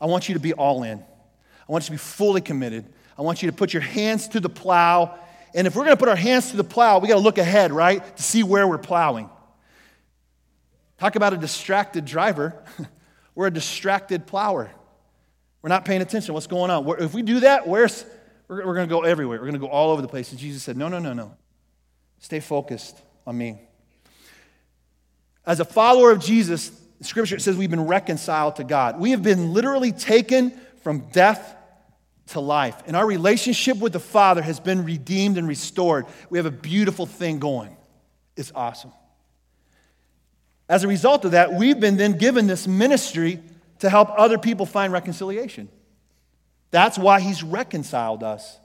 I 0.00 0.06
want 0.06 0.28
you 0.28 0.34
to 0.34 0.40
be 0.40 0.52
all 0.52 0.82
in. 0.82 0.98
I 0.98 1.72
want 1.72 1.84
you 1.84 1.86
to 1.86 1.92
be 1.92 1.98
fully 1.98 2.40
committed. 2.40 2.92
I 3.16 3.22
want 3.22 3.40
you 3.40 3.48
to 3.52 3.56
put 3.56 3.72
your 3.72 3.82
hands 3.82 4.26
to 4.30 4.40
the 4.40 4.48
plow. 4.48 5.16
And 5.54 5.68
if 5.68 5.76
we're 5.76 5.84
going 5.84 5.96
to 5.96 5.96
put 5.96 6.08
our 6.08 6.16
hands 6.16 6.50
to 6.50 6.56
the 6.56 6.64
plow, 6.64 6.98
we 6.98 7.06
got 7.06 7.14
to 7.14 7.20
look 7.20 7.38
ahead, 7.38 7.70
right, 7.70 8.16
to 8.16 8.20
see 8.20 8.42
where 8.42 8.66
we're 8.66 8.78
plowing. 8.78 9.30
Talk 10.98 11.14
about 11.14 11.34
a 11.34 11.36
distracted 11.36 12.04
driver. 12.04 12.60
we're 13.36 13.46
a 13.46 13.52
distracted 13.52 14.26
plower. 14.26 14.72
We're 15.62 15.68
not 15.68 15.84
paying 15.84 16.02
attention 16.02 16.34
what's 16.34 16.48
going 16.48 16.72
on. 16.72 16.84
If 17.00 17.14
we 17.14 17.22
do 17.22 17.38
that, 17.40 17.68
where's, 17.68 18.04
we're, 18.48 18.66
we're 18.66 18.74
going 18.74 18.88
to 18.88 18.92
go 18.92 19.02
everywhere. 19.02 19.38
We're 19.38 19.46
going 19.46 19.60
to 19.60 19.60
go 19.60 19.68
all 19.68 19.92
over 19.92 20.02
the 20.02 20.08
place. 20.08 20.32
And 20.32 20.40
Jesus 20.40 20.64
said, 20.64 20.76
No, 20.76 20.88
no, 20.88 20.98
no, 20.98 21.12
no. 21.12 21.36
Stay 22.18 22.40
focused 22.40 23.00
on 23.24 23.38
me. 23.38 23.60
As 25.46 25.60
a 25.60 25.64
follower 25.64 26.10
of 26.10 26.20
Jesus, 26.20 26.70
Scripture 27.00 27.38
says 27.38 27.56
we've 27.56 27.70
been 27.70 27.86
reconciled 27.86 28.56
to 28.56 28.64
God. 28.64 28.98
We 28.98 29.10
have 29.10 29.22
been 29.22 29.52
literally 29.52 29.92
taken 29.92 30.58
from 30.82 31.00
death 31.12 31.56
to 32.28 32.40
life. 32.40 32.82
And 32.86 32.96
our 32.96 33.06
relationship 33.06 33.78
with 33.78 33.92
the 33.92 34.00
Father 34.00 34.40
has 34.40 34.58
been 34.60 34.84
redeemed 34.84 35.36
and 35.36 35.46
restored. 35.46 36.06
We 36.30 36.38
have 36.38 36.46
a 36.46 36.50
beautiful 36.50 37.06
thing 37.06 37.38
going. 37.38 37.76
It's 38.36 38.52
awesome. 38.54 38.92
As 40.68 40.82
a 40.82 40.88
result 40.88 41.24
of 41.26 41.32
that, 41.32 41.52
we've 41.52 41.78
been 41.78 41.96
then 41.96 42.16
given 42.16 42.46
this 42.46 42.66
ministry 42.66 43.40
to 43.80 43.90
help 43.90 44.08
other 44.16 44.38
people 44.38 44.64
find 44.64 44.92
reconciliation. 44.92 45.68
That's 46.70 46.98
why 46.98 47.20
He's 47.20 47.42
reconciled 47.42 48.22
us. 48.22 48.58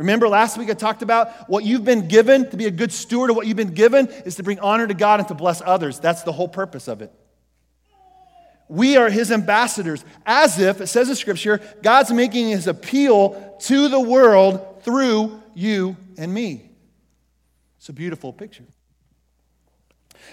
Remember 0.00 0.30
last 0.30 0.56
week 0.56 0.70
I 0.70 0.72
talked 0.72 1.02
about 1.02 1.46
what 1.50 1.62
you've 1.62 1.84
been 1.84 2.08
given 2.08 2.48
to 2.48 2.56
be 2.56 2.64
a 2.64 2.70
good 2.70 2.90
steward 2.90 3.28
of 3.28 3.36
what 3.36 3.46
you've 3.46 3.58
been 3.58 3.74
given 3.74 4.08
is 4.24 4.36
to 4.36 4.42
bring 4.42 4.58
honor 4.58 4.86
to 4.86 4.94
God 4.94 5.20
and 5.20 5.28
to 5.28 5.34
bless 5.34 5.60
others. 5.60 6.00
That's 6.00 6.22
the 6.22 6.32
whole 6.32 6.48
purpose 6.48 6.88
of 6.88 7.02
it. 7.02 7.12
We 8.66 8.96
are 8.96 9.10
his 9.10 9.30
ambassadors, 9.30 10.02
as 10.24 10.58
if, 10.58 10.80
it 10.80 10.86
says 10.86 11.10
in 11.10 11.16
Scripture, 11.16 11.60
God's 11.82 12.12
making 12.12 12.48
his 12.48 12.66
appeal 12.66 13.58
to 13.64 13.88
the 13.88 14.00
world 14.00 14.82
through 14.84 15.42
you 15.54 15.98
and 16.16 16.32
me. 16.32 16.70
It's 17.76 17.90
a 17.90 17.92
beautiful 17.92 18.32
picture. 18.32 18.64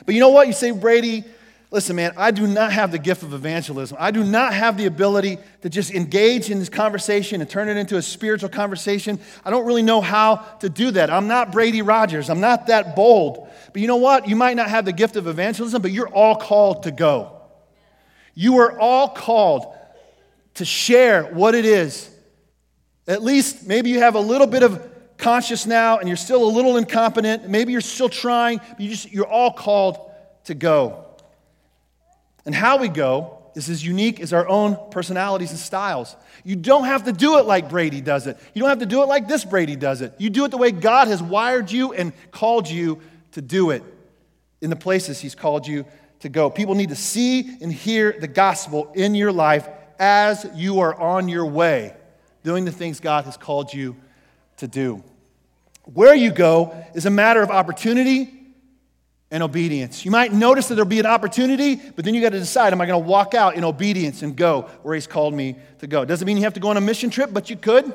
But 0.05 0.15
you 0.15 0.21
know 0.21 0.29
what? 0.29 0.47
You 0.47 0.53
say, 0.53 0.71
Brady, 0.71 1.25
Listen, 1.69 1.97
man, 1.97 2.13
I 2.15 2.31
do 2.31 2.47
not 2.47 2.71
have 2.71 2.93
the 2.93 2.99
gift 2.99 3.23
of 3.23 3.33
evangelism. 3.33 3.97
I 3.99 4.11
do 4.11 4.23
not 4.23 4.53
have 4.53 4.77
the 4.77 4.85
ability 4.85 5.37
to 5.63 5.69
just 5.69 5.93
engage 5.93 6.49
in 6.49 6.59
this 6.59 6.69
conversation 6.69 7.41
and 7.41 7.49
turn 7.49 7.67
it 7.67 7.75
into 7.75 7.97
a 7.97 8.01
spiritual 8.01 8.47
conversation. 8.47 9.19
I 9.43 9.49
don't 9.49 9.65
really 9.65 9.81
know 9.81 9.99
how 9.99 10.37
to 10.61 10.69
do 10.69 10.91
that. 10.91 11.09
I'm 11.09 11.27
not 11.27 11.51
Brady 11.51 11.81
Rogers. 11.81 12.29
I'm 12.29 12.39
not 12.39 12.67
that 12.67 12.95
bold. 12.95 13.49
But 13.73 13.81
you 13.81 13.87
know 13.87 13.97
what? 13.97 14.29
You 14.29 14.37
might 14.37 14.55
not 14.55 14.69
have 14.69 14.85
the 14.85 14.93
gift 14.93 15.17
of 15.17 15.27
evangelism, 15.27 15.81
but 15.81 15.91
you're 15.91 16.07
all 16.07 16.37
called 16.37 16.83
to 16.83 16.91
go. 16.91 17.41
You 18.33 18.59
are 18.59 18.79
all 18.79 19.09
called 19.09 19.73
to 20.53 20.63
share 20.63 21.23
what 21.23 21.53
it 21.53 21.65
is. 21.65 22.09
At 23.07 23.23
least 23.23 23.67
maybe 23.67 23.89
you 23.89 23.99
have 23.99 24.15
a 24.15 24.21
little 24.21 24.47
bit 24.47 24.63
of 24.63 24.89
conscious 25.17 25.65
now 25.65 25.97
and 25.97 26.07
you're 26.07 26.15
still 26.15 26.45
a 26.45 26.51
little 26.51 26.77
incompetent. 26.77 27.49
Maybe 27.49 27.73
you're 27.73 27.81
still 27.81 28.07
trying, 28.07 28.59
but 28.69 28.79
you 28.79 28.89
just, 28.89 29.11
you're 29.11 29.27
all 29.27 29.51
called 29.51 30.11
to 30.45 30.55
go. 30.55 31.06
And 32.47 32.55
how 32.55 32.77
we 32.77 32.87
go 32.87 33.37
is 33.55 33.69
as 33.69 33.85
unique 33.85 34.21
as 34.21 34.31
our 34.31 34.47
own 34.47 34.77
personalities 34.89 35.51
and 35.51 35.59
styles. 35.59 36.15
You 36.45 36.55
don't 36.55 36.85
have 36.85 37.03
to 37.03 37.11
do 37.11 37.39
it 37.39 37.45
like 37.45 37.69
Brady 37.69 37.99
does 37.99 38.25
it. 38.25 38.37
You 38.53 38.61
don't 38.61 38.69
have 38.69 38.79
to 38.79 38.85
do 38.85 39.03
it 39.03 39.07
like 39.07 39.27
this 39.27 39.43
Brady 39.43 39.75
does 39.75 39.99
it. 39.99 40.13
You 40.17 40.29
do 40.29 40.45
it 40.45 40.51
the 40.51 40.57
way 40.57 40.71
God 40.71 41.09
has 41.09 41.21
wired 41.21 41.69
you 41.69 41.91
and 41.91 42.13
called 42.31 42.69
you 42.69 43.01
to 43.33 43.41
do 43.41 43.71
it 43.71 43.83
in 44.61 44.69
the 44.69 44.77
places 44.77 45.19
He's 45.19 45.35
called 45.35 45.67
you 45.67 45.85
to 46.21 46.29
go. 46.29 46.49
People 46.49 46.73
need 46.73 46.87
to 46.89 46.95
see 46.95 47.57
and 47.61 47.71
hear 47.71 48.15
the 48.17 48.29
gospel 48.29 48.93
in 48.95 49.13
your 49.13 49.33
life 49.33 49.67
as 49.99 50.49
you 50.55 50.79
are 50.79 50.95
on 50.95 51.27
your 51.27 51.45
way, 51.45 51.93
doing 52.45 52.63
the 52.63 52.71
things 52.71 53.01
God 53.01 53.25
has 53.25 53.35
called 53.35 53.73
you 53.73 53.97
to 54.55 54.69
do. 54.69 55.03
Where 55.83 56.15
you 56.15 56.31
go 56.31 56.81
is 56.95 57.05
a 57.05 57.11
matter 57.11 57.41
of 57.41 57.49
opportunity 57.51 58.36
and 59.29 59.43
obedience. 59.43 60.05
You 60.05 60.11
might 60.11 60.31
notice 60.31 60.67
that 60.67 60.75
there'll 60.75 60.87
be 60.87 60.99
an 60.99 61.05
opportunity, 61.05 61.75
but 61.75 62.05
then 62.05 62.13
you 62.13 62.21
got 62.21 62.31
to 62.31 62.39
decide 62.39 62.71
am 62.73 62.81
I 62.81 62.85
going 62.85 63.01
to 63.01 63.07
walk 63.07 63.33
out 63.33 63.55
in 63.55 63.63
obedience 63.63 64.21
and 64.21 64.35
go 64.35 64.69
where 64.83 64.95
He's 64.95 65.07
called 65.07 65.33
me 65.33 65.57
to 65.79 65.87
go? 65.87 66.05
Doesn't 66.05 66.25
mean 66.25 66.37
you 66.37 66.43
have 66.43 66.53
to 66.53 66.59
go 66.59 66.69
on 66.69 66.77
a 66.77 66.81
mission 66.81 67.09
trip, 67.09 67.31
but 67.33 67.49
you 67.49 67.57
could. 67.57 67.93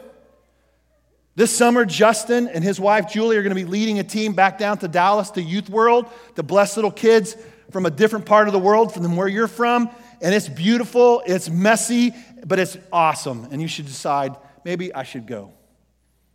This 1.34 1.54
summer, 1.54 1.86
Justin 1.86 2.48
and 2.48 2.62
his 2.62 2.78
wife 2.78 3.10
Julie 3.10 3.38
are 3.38 3.42
going 3.42 3.56
to 3.56 3.62
be 3.62 3.64
leading 3.64 3.98
a 3.98 4.04
team 4.04 4.34
back 4.34 4.58
down 4.58 4.76
to 4.78 4.88
Dallas 4.88 5.30
to 5.30 5.42
Youth 5.42 5.70
World 5.70 6.06
to 6.36 6.42
bless 6.42 6.76
little 6.76 6.90
kids 6.90 7.36
from 7.70 7.86
a 7.86 7.90
different 7.90 8.26
part 8.26 8.48
of 8.48 8.52
the 8.52 8.58
world 8.58 8.92
from 8.92 9.16
where 9.16 9.28
you're 9.28 9.48
from. 9.48 9.88
And 10.20 10.34
it's 10.34 10.48
beautiful, 10.48 11.22
it's 11.26 11.48
messy, 11.48 12.12
but 12.44 12.58
it's 12.58 12.76
awesome. 12.92 13.48
And 13.50 13.62
you 13.62 13.68
should 13.68 13.86
decide 13.86 14.36
maybe 14.62 14.94
I 14.94 15.04
should 15.04 15.26
go. 15.26 15.52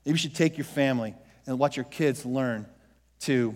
Maybe 0.03 0.15
you 0.15 0.17
should 0.17 0.35
take 0.35 0.57
your 0.57 0.65
family 0.65 1.13
and 1.45 1.59
watch 1.59 1.77
your 1.77 1.85
kids 1.85 2.25
learn 2.25 2.65
to 3.21 3.55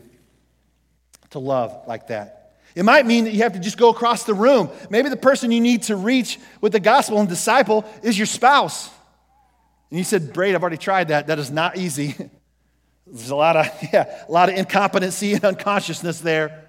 to 1.31 1.39
love 1.39 1.87
like 1.87 2.07
that. 2.07 2.41
It 2.75 2.83
might 2.83 3.05
mean 3.05 3.25
that 3.25 3.33
you 3.33 3.43
have 3.43 3.53
to 3.53 3.59
just 3.59 3.77
go 3.77 3.89
across 3.89 4.23
the 4.23 4.33
room. 4.33 4.69
Maybe 4.89 5.09
the 5.09 5.17
person 5.17 5.51
you 5.51 5.59
need 5.59 5.83
to 5.83 5.95
reach 5.95 6.39
with 6.61 6.71
the 6.71 6.79
gospel 6.79 7.19
and 7.19 7.27
disciple 7.27 7.85
is 8.01 8.17
your 8.17 8.27
spouse. 8.27 8.89
And 9.89 9.97
you 9.97 10.05
said, 10.05 10.31
Brady, 10.31 10.55
I've 10.55 10.61
already 10.61 10.77
tried 10.77 11.09
that. 11.09 11.27
That 11.27 11.37
is 11.37 11.51
not 11.51 11.77
easy. 11.77 12.15
There's 13.07 13.29
a 13.29 13.35
lot 13.35 13.57
of, 13.57 13.67
yeah, 13.93 14.23
a 14.27 14.31
lot 14.31 14.47
of 14.47 14.55
incompetency 14.55 15.33
and 15.33 15.43
unconsciousness 15.43 16.21
there. 16.21 16.65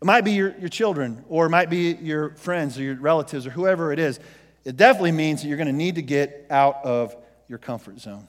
It 0.00 0.04
might 0.04 0.20
be 0.20 0.32
your, 0.32 0.54
your 0.58 0.68
children, 0.68 1.24
or 1.28 1.46
it 1.46 1.50
might 1.50 1.70
be 1.70 1.92
your 1.94 2.34
friends 2.36 2.78
or 2.78 2.82
your 2.82 2.94
relatives 2.94 3.46
or 3.46 3.50
whoever 3.50 3.92
it 3.92 3.98
is. 3.98 4.20
It 4.64 4.76
definitely 4.76 5.12
means 5.12 5.42
that 5.42 5.48
you're 5.48 5.56
going 5.56 5.66
to 5.66 5.72
need 5.72 5.96
to 5.96 6.02
get 6.02 6.46
out 6.50 6.84
of 6.84 7.16
your 7.48 7.58
comfort 7.58 7.98
zone. 7.98 8.28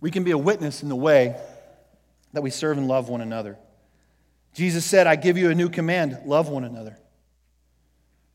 We 0.00 0.10
can 0.10 0.22
be 0.22 0.32
a 0.32 0.38
witness 0.38 0.82
in 0.82 0.90
the 0.90 0.96
way 0.96 1.36
that 2.34 2.42
we 2.42 2.50
serve 2.50 2.76
and 2.76 2.86
love 2.86 3.08
one 3.08 3.20
another. 3.20 3.56
Jesus 4.52 4.84
said, 4.84 5.06
I 5.06 5.16
give 5.16 5.38
you 5.38 5.50
a 5.50 5.54
new 5.54 5.68
command 5.68 6.18
love 6.26 6.48
one 6.48 6.64
another. 6.64 6.98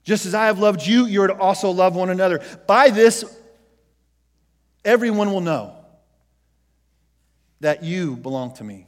Just 0.03 0.25
as 0.25 0.33
I 0.33 0.47
have 0.47 0.57
loved 0.57 0.85
you, 0.85 1.05
you 1.05 1.21
are 1.21 1.27
to 1.27 1.37
also 1.37 1.69
love 1.71 1.95
one 1.95 2.09
another. 2.09 2.41
By 2.65 2.89
this, 2.89 3.23
everyone 4.83 5.31
will 5.31 5.41
know 5.41 5.75
that 7.59 7.83
you 7.83 8.15
belong 8.15 8.53
to 8.55 8.63
me. 8.63 8.87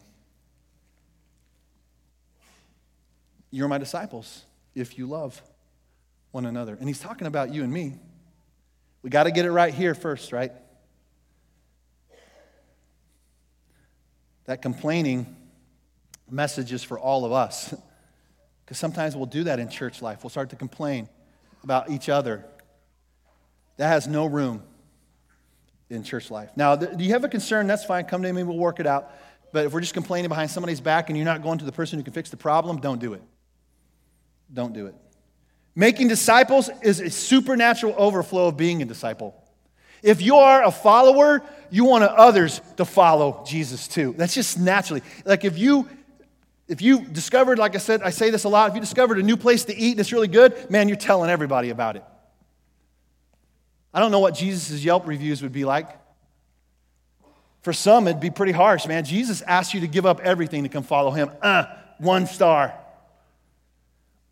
You're 3.52 3.67
my 3.67 3.78
disciples 3.78 4.45
if 4.74 4.97
you 4.97 5.08
love 5.08 5.41
one 6.32 6.45
another. 6.45 6.76
And 6.80 6.88
he's 6.88 7.00
talking 7.00 7.28
about 7.28 7.54
you 7.54 7.63
and 7.63 7.71
me. 7.71 8.00
We 9.04 9.10
got 9.10 9.24
to 9.24 9.32
get 9.32 9.45
it 9.45 9.52
right 9.52 9.74
here 9.74 9.93
first, 9.93 10.32
right? 10.32 10.54
That 14.52 14.62
complaining 14.62 15.34
message 16.30 16.74
is 16.74 16.84
for 16.84 17.00
all 17.00 17.24
of 17.24 17.32
us. 17.32 17.74
Because 18.64 18.78
sometimes 18.78 19.18
we'll 19.18 19.26
do 19.26 19.44
that 19.46 19.60
in 19.60 19.68
church 19.68 20.02
life. 20.02 20.24
We'll 20.24 20.30
start 20.30 20.52
to 20.52 20.56
complain 20.56 21.10
about 21.62 21.90
each 21.90 22.08
other. 22.08 22.46
That 23.76 23.90
has 23.90 24.08
no 24.08 24.28
room 24.28 24.64
in 25.90 26.04
church 26.04 26.32
life. 26.32 26.52
Now, 26.56 26.78
do 26.78 27.04
you 27.04 27.12
have 27.12 27.26
a 27.26 27.28
concern? 27.28 27.68
That's 27.68 27.84
fine. 27.84 28.06
Come 28.06 28.24
to 28.24 28.32
me, 28.32 28.44
we'll 28.44 28.56
work 28.56 28.80
it 28.80 28.88
out. 28.88 29.12
But 29.52 29.66
if 29.66 29.74
we're 29.74 29.82
just 29.82 29.94
complaining 29.94 30.30
behind 30.30 30.52
somebody's 30.52 30.80
back 30.80 31.10
and 31.10 31.18
you're 31.18 31.26
not 31.26 31.44
going 31.44 31.60
to 31.60 31.66
the 31.66 31.74
person 31.74 32.00
who 32.00 32.04
can 32.04 32.14
fix 32.14 32.30
the 32.30 32.38
problem, 32.38 32.80
don't 32.80 33.00
do 33.00 33.14
it. 33.14 33.22
Don't 34.54 34.72
do 34.72 34.86
it. 34.86 34.96
Making 35.76 36.08
disciples 36.08 36.70
is 36.82 37.02
a 37.02 37.10
supernatural 37.10 37.94
overflow 37.98 38.48
of 38.48 38.56
being 38.56 38.82
a 38.82 38.86
disciple. 38.86 39.41
If 40.02 40.22
you 40.22 40.36
are 40.38 40.64
a 40.64 40.72
follower, 40.72 41.44
you 41.70 41.86
want 41.86 42.04
others 42.04 42.62
to 42.78 42.86
follow 42.86 43.44
Jesus 43.46 43.88
too. 43.88 44.14
That's 44.18 44.34
just 44.34 44.60
naturally. 44.60 45.04
Like 45.26 45.46
if 45.46 45.58
you 45.58 45.88
if 46.68 46.82
you 46.82 47.02
discovered, 47.02 47.60
like 47.60 47.76
I 47.76 47.80
said, 47.80 48.02
I 48.02 48.12
say 48.12 48.30
this 48.30 48.46
a 48.46 48.50
lot, 48.50 48.70
if 48.70 48.76
you 48.76 48.80
discovered 48.80 49.20
a 49.20 49.24
new 49.24 49.36
place 49.36 49.66
to 49.66 49.76
eat 49.76 49.92
and 49.92 50.00
it's 50.00 50.14
really 50.14 50.30
good, 50.30 50.70
man, 50.72 50.88
you're 50.88 50.96
telling 50.96 51.30
everybody 51.30 51.70
about 51.70 51.98
it. 51.98 52.04
I 53.94 54.00
don't 54.00 54.10
know 54.10 54.22
what 54.22 54.36
Jesus' 54.36 54.82
Yelp 54.82 55.06
reviews 55.06 55.42
would 55.42 55.52
be 55.52 55.66
like. 55.66 55.90
For 57.62 57.74
some, 57.74 58.08
it'd 58.08 58.22
be 58.22 58.30
pretty 58.30 58.54
harsh, 58.54 58.88
man. 58.88 59.04
Jesus 59.04 59.42
asked 59.42 59.74
you 59.74 59.82
to 59.82 59.88
give 59.88 60.06
up 60.06 60.22
everything 60.22 60.64
to 60.64 60.70
come 60.70 60.84
follow 60.84 61.12
him. 61.12 61.30
Uh, 61.42 61.66
one 61.98 62.26
star. 62.26 62.74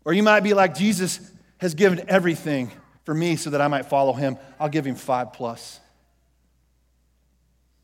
Or 0.06 0.14
you 0.14 0.22
might 0.22 0.40
be 0.40 0.54
like, 0.54 0.74
Jesus 0.74 1.20
has 1.58 1.74
given 1.74 2.08
everything 2.08 2.72
for 3.10 3.14
me 3.14 3.34
so 3.34 3.50
that 3.50 3.60
I 3.60 3.66
might 3.66 3.86
follow 3.86 4.12
him, 4.12 4.38
I'll 4.60 4.68
give 4.68 4.86
him 4.86 4.94
five 4.94 5.32
plus. 5.32 5.80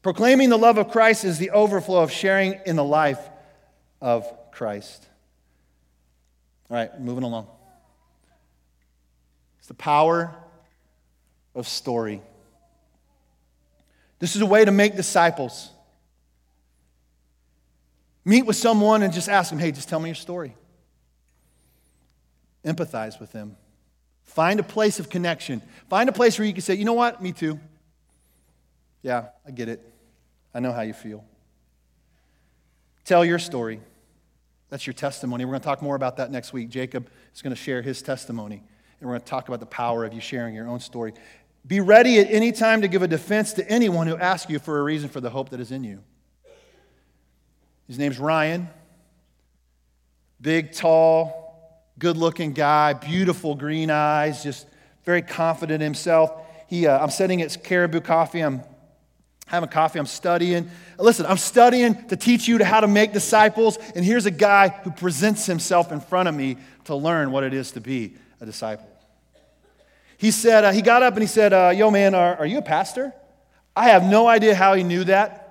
Proclaiming 0.01 0.51
the 0.51 0.57
love 0.57 0.79
of 0.79 0.93
Christ 0.93 1.25
is 1.25 1.37
the 1.37 1.51
overflow 1.51 2.01
of 2.01 2.13
sharing 2.13 2.61
in 2.65 2.77
the 2.77 2.85
life 2.85 3.19
of 4.01 4.25
Christ. 4.53 5.05
All 6.71 6.77
right, 6.77 7.01
moving 7.01 7.25
along. 7.25 7.49
It's 9.59 9.67
the 9.67 9.75
power 9.75 10.33
of 11.57 11.67
story. 11.67 12.23
This 14.21 14.37
is 14.37 14.43
a 14.43 14.47
way 14.47 14.65
to 14.65 14.71
make 14.71 14.95
disciples. 14.95 15.71
Meet 18.25 18.47
with 18.47 18.55
someone 18.55 19.03
and 19.03 19.13
just 19.13 19.29
ask 19.29 19.51
them, 19.51 19.59
hey, 19.59 19.73
just 19.73 19.89
tell 19.89 19.99
me 19.99 20.09
your 20.09 20.15
story. 20.15 20.55
Empathize 22.65 23.19
with 23.19 23.33
them. 23.33 23.57
Find 24.27 24.61
a 24.61 24.63
place 24.63 25.01
of 25.01 25.09
connection. 25.09 25.63
Find 25.89 26.09
a 26.09 26.13
place 26.13 26.39
where 26.39 26.47
you 26.47 26.53
can 26.53 26.63
say, 26.63 26.75
you 26.75 26.85
know 26.85 26.93
what? 26.93 27.23
Me 27.23 27.33
too. 27.33 27.59
Yeah, 29.03 29.27
I 29.47 29.51
get 29.51 29.69
it. 29.69 29.81
I 30.53 30.61
know 30.61 30.73
how 30.73 30.83
you 30.83 30.93
feel. 30.93 31.25
Tell 33.05 33.25
your 33.25 33.39
story. 33.39 33.81
That's 34.69 34.87
your 34.87 34.95
testimony. 34.95 35.45
We're 35.45 35.53
going 35.53 35.61
to 35.61 35.65
talk 35.65 35.81
more 35.81 35.95
about 35.95 36.17
that 36.17 36.31
next 36.31 36.53
week. 36.53 36.71
Jacob 36.71 37.09
is 37.35 37.41
going 37.41 37.55
to 37.55 37.61
share 37.61 37.83
his 37.83 38.03
testimony, 38.03 38.57
and 38.57 39.09
we're 39.09 39.15
going 39.15 39.21
to 39.21 39.27
talk 39.27 39.47
about 39.49 39.61
the 39.61 39.67
power 39.67 40.05
of 40.05 40.13
you 40.13 40.21
sharing 40.21 40.55
your 40.55 40.67
own 40.67 40.81
story. 40.81 41.13
Be 41.67 41.81
ready 41.81 42.19
at 42.19 42.29
any 42.31 42.53
time 42.53 42.83
to 42.83 42.89
give 42.89 43.03
a 43.03 43.09
defense 43.09 43.53
to 43.55 43.71
anyone 43.71 44.07
who 44.07 44.17
asks 44.17 44.51
you 44.51 44.59
for 44.59 44.81
a 44.81 44.83
reason 44.83 45.09
for 45.09 45.21
the 45.21 45.31
hope 45.31 45.51
that 45.51 45.61
is 45.61 45.71
in 45.71 45.85
you. 45.85 46.03
His 47.87 47.99
name's 47.99 48.19
Ryan. 48.19 48.69
Big, 50.41 50.73
tall, 50.73 51.46
good 51.99 52.17
looking 52.17 52.53
guy, 52.53 52.93
beautiful 52.93 53.55
green 53.55 53.91
eyes, 53.91 54.43
just 54.43 54.67
very 55.05 55.23
confident 55.23 55.83
in 55.83 55.87
himself. 55.87 56.33
He, 56.67 56.87
uh, 56.87 56.99
I'm 56.99 57.11
sitting 57.11 57.41
at 57.43 57.63
Caribou 57.63 58.01
Coffee. 58.01 58.41
I'm 58.41 58.63
having 59.47 59.69
coffee. 59.69 59.99
I'm 59.99 60.07
studying. 60.07 60.71
Listen, 60.99 61.27
I'm 61.27 61.37
studying 61.37 62.09
to 62.09 62.17
teach 62.17 62.49
you 62.49 62.63
how 62.63 62.81
to 62.81 62.89
make 62.89 63.13
disciples. 63.13 63.79
And 63.95 64.05
here's 64.05 64.27
a 64.27 64.31
guy 64.31 64.69
who 64.69 64.91
presents 64.91 65.47
himself 65.47 65.93
in 65.93 66.01
front 66.01 66.29
of 66.29 66.35
me 66.35 66.57
to 66.85 66.95
learn 66.95 67.31
what 67.31 67.45
it 67.45 67.55
is 67.55 67.73
to 67.73 67.81
be 67.81 68.15
a 68.41 68.47
disciple. 68.47 68.89
He 70.19 70.31
said, 70.31 70.65
uh, 70.65 70.73
he 70.73 70.83
got 70.83 71.03
up 71.03 71.15
and 71.15 71.23
he 71.23 71.29
said, 71.29 71.53
uh, 71.53 71.73
Yo, 71.75 71.91
man, 71.91 72.15
are, 72.15 72.37
are 72.37 72.47
you 72.47 72.59
a 72.59 72.63
pastor? 72.63 73.13
I 73.75 73.91
have 73.91 74.05
no 74.05 74.27
idea 74.27 74.55
how 74.55 74.75
he 74.75 74.83
knew 74.83 75.05
that. 75.05 75.43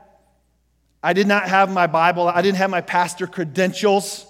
I 1.01 1.13
did 1.13 1.27
not 1.27 1.47
have 1.47 1.71
my 1.71 1.85
Bible, 1.85 2.27
I 2.27 2.41
didn't 2.41 2.57
have 2.57 2.71
my 2.71 2.81
pastor 2.81 3.27
credentials 3.27 4.25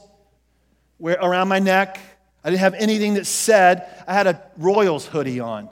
where, 0.97 1.17
around 1.21 1.47
my 1.47 1.59
neck. 1.59 1.99
I 2.45 2.51
didn't 2.51 2.59
have 2.59 2.75
anything 2.75 3.15
that 3.15 3.25
said 3.25 3.89
I 4.07 4.13
had 4.13 4.27
a 4.27 4.39
Royals 4.55 5.07
hoodie 5.07 5.39
on. 5.39 5.67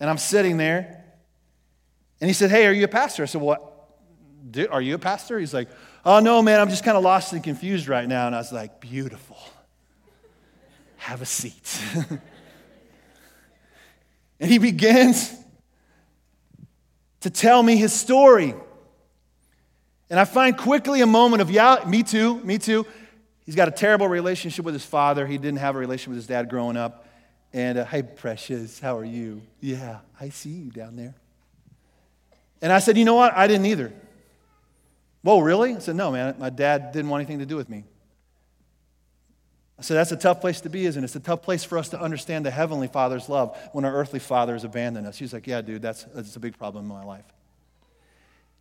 And 0.00 0.08
I'm 0.08 0.16
sitting 0.16 0.56
there. 0.56 1.04
And 2.22 2.28
he 2.28 2.32
said, 2.32 2.50
Hey, 2.50 2.66
are 2.66 2.72
you 2.72 2.84
a 2.84 2.88
pastor? 2.88 3.22
I 3.22 3.26
said, 3.26 3.42
What? 3.42 3.74
Are 4.70 4.80
you 4.80 4.94
a 4.94 4.98
pastor? 4.98 5.38
He's 5.38 5.52
like, 5.52 5.68
Oh, 6.06 6.20
no, 6.20 6.40
man, 6.40 6.58
I'm 6.58 6.70
just 6.70 6.84
kind 6.84 6.96
of 6.96 7.04
lost 7.04 7.34
and 7.34 7.44
confused 7.44 7.86
right 7.86 8.08
now. 8.08 8.26
And 8.26 8.34
I 8.34 8.38
was 8.38 8.50
like, 8.50 8.80
Beautiful. 8.80 9.36
Have 10.96 11.20
a 11.20 11.26
seat. 11.26 11.80
and 14.40 14.50
he 14.50 14.56
begins 14.56 15.36
to 17.20 17.28
tell 17.28 17.62
me 17.62 17.76
his 17.76 17.92
story. 17.92 18.54
And 20.08 20.18
I 20.18 20.24
find 20.24 20.56
quickly 20.56 21.02
a 21.02 21.06
moment 21.06 21.42
of, 21.42 21.50
yeah, 21.50 21.84
me 21.86 22.02
too, 22.02 22.42
me 22.42 22.56
too. 22.56 22.86
He's 23.48 23.54
got 23.54 23.66
a 23.66 23.70
terrible 23.70 24.08
relationship 24.08 24.66
with 24.66 24.74
his 24.74 24.84
father. 24.84 25.26
He 25.26 25.38
didn't 25.38 25.60
have 25.60 25.74
a 25.74 25.78
relationship 25.78 26.10
with 26.10 26.18
his 26.18 26.26
dad 26.26 26.50
growing 26.50 26.76
up. 26.76 27.06
And, 27.54 27.78
uh, 27.78 27.86
hey, 27.86 28.02
precious, 28.02 28.78
how 28.78 28.98
are 28.98 29.06
you? 29.06 29.40
Yeah, 29.62 30.00
I 30.20 30.28
see 30.28 30.50
you 30.50 30.70
down 30.70 30.96
there. 30.96 31.14
And 32.60 32.70
I 32.70 32.78
said, 32.78 32.98
you 32.98 33.06
know 33.06 33.14
what? 33.14 33.34
I 33.34 33.46
didn't 33.46 33.64
either. 33.64 33.90
Whoa, 35.22 35.40
really? 35.40 35.74
I 35.74 35.78
said, 35.78 35.96
no, 35.96 36.12
man, 36.12 36.34
my 36.38 36.50
dad 36.50 36.92
didn't 36.92 37.08
want 37.08 37.22
anything 37.22 37.38
to 37.38 37.46
do 37.46 37.56
with 37.56 37.70
me. 37.70 37.84
I 39.78 39.82
said, 39.82 39.94
that's 39.94 40.12
a 40.12 40.16
tough 40.18 40.42
place 40.42 40.60
to 40.60 40.68
be, 40.68 40.84
isn't 40.84 41.02
it? 41.02 41.06
It's 41.06 41.16
a 41.16 41.20
tough 41.20 41.40
place 41.40 41.64
for 41.64 41.78
us 41.78 41.88
to 41.88 41.98
understand 41.98 42.44
the 42.44 42.50
Heavenly 42.50 42.88
Father's 42.88 43.30
love 43.30 43.56
when 43.72 43.86
our 43.86 43.94
earthly 43.94 44.20
father 44.20 44.52
has 44.52 44.64
abandoned 44.64 45.06
us. 45.06 45.16
He's 45.16 45.32
like, 45.32 45.46
yeah, 45.46 45.62
dude, 45.62 45.80
that's, 45.80 46.04
that's 46.12 46.36
a 46.36 46.40
big 46.40 46.58
problem 46.58 46.84
in 46.84 46.88
my 46.90 47.02
life. 47.02 47.24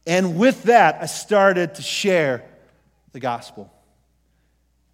And 0.05 0.37
with 0.37 0.63
that, 0.63 0.99
I 1.01 1.07
started 1.07 1.75
to 1.75 1.81
share 1.81 2.45
the 3.11 3.19
gospel. 3.19 3.69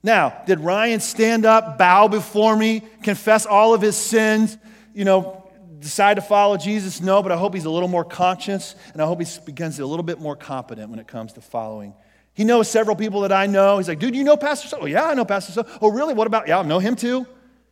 Now, 0.04 0.42
did 0.46 0.60
Ryan 0.60 1.00
stand 1.00 1.46
up, 1.46 1.78
bow 1.78 2.10
before 2.10 2.58
me, 2.58 2.82
confess 3.02 3.46
all 3.46 3.74
of 3.74 3.82
his 3.82 3.96
sins, 3.96 4.58
you 4.94 5.06
know, 5.06 5.50
decide 5.80 6.16
to 6.16 6.22
follow 6.22 6.58
Jesus? 6.58 7.00
No, 7.00 7.24
but 7.24 7.32
I 7.32 7.38
hope 7.38 7.54
he's 7.54 7.64
a 7.64 7.70
little 7.70 7.88
more 7.88 8.04
conscious 8.04 8.76
and 8.92 9.02
I 9.02 9.06
hope 9.06 9.22
he 9.22 9.28
becomes 9.46 9.80
a 9.80 9.86
little 9.86 10.04
bit 10.04 10.20
more 10.20 10.36
competent 10.36 10.90
when 10.90 11.00
it 11.00 11.08
comes 11.08 11.32
to 11.34 11.42
following. 11.42 11.94
He 12.34 12.44
knows 12.44 12.70
several 12.70 12.98
people 12.98 13.22
that 13.22 13.32
I 13.32 13.46
know. 13.46 13.78
He's 13.78 13.88
like, 13.88 14.00
dude, 14.00 14.16
you 14.16 14.26
know 14.26 14.36
Pastor 14.36 14.68
So? 14.68 14.80
Oh, 14.82 14.86
yeah, 14.86 15.06
I 15.06 15.14
know 15.14 15.24
Pastor 15.24 15.54
So. 15.54 15.66
Oh, 15.82 15.90
really? 15.90 16.14
What 16.14 16.28
about? 16.28 16.48
Yeah, 16.48 16.60
I 16.60 16.64
know 16.64 16.80
him 16.80 16.96
too. 16.98 17.26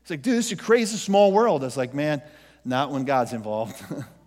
He's 0.03 0.09
like, 0.09 0.21
dude, 0.21 0.37
this 0.37 0.45
is 0.47 0.51
a 0.53 0.55
crazy 0.55 0.97
small 0.97 1.31
world. 1.33 1.63
I 1.63 1.65
was 1.65 1.77
like, 1.77 1.93
man, 1.93 2.21
not 2.63 2.91
when 2.91 3.03
God's 3.03 3.33
involved. 3.33 3.81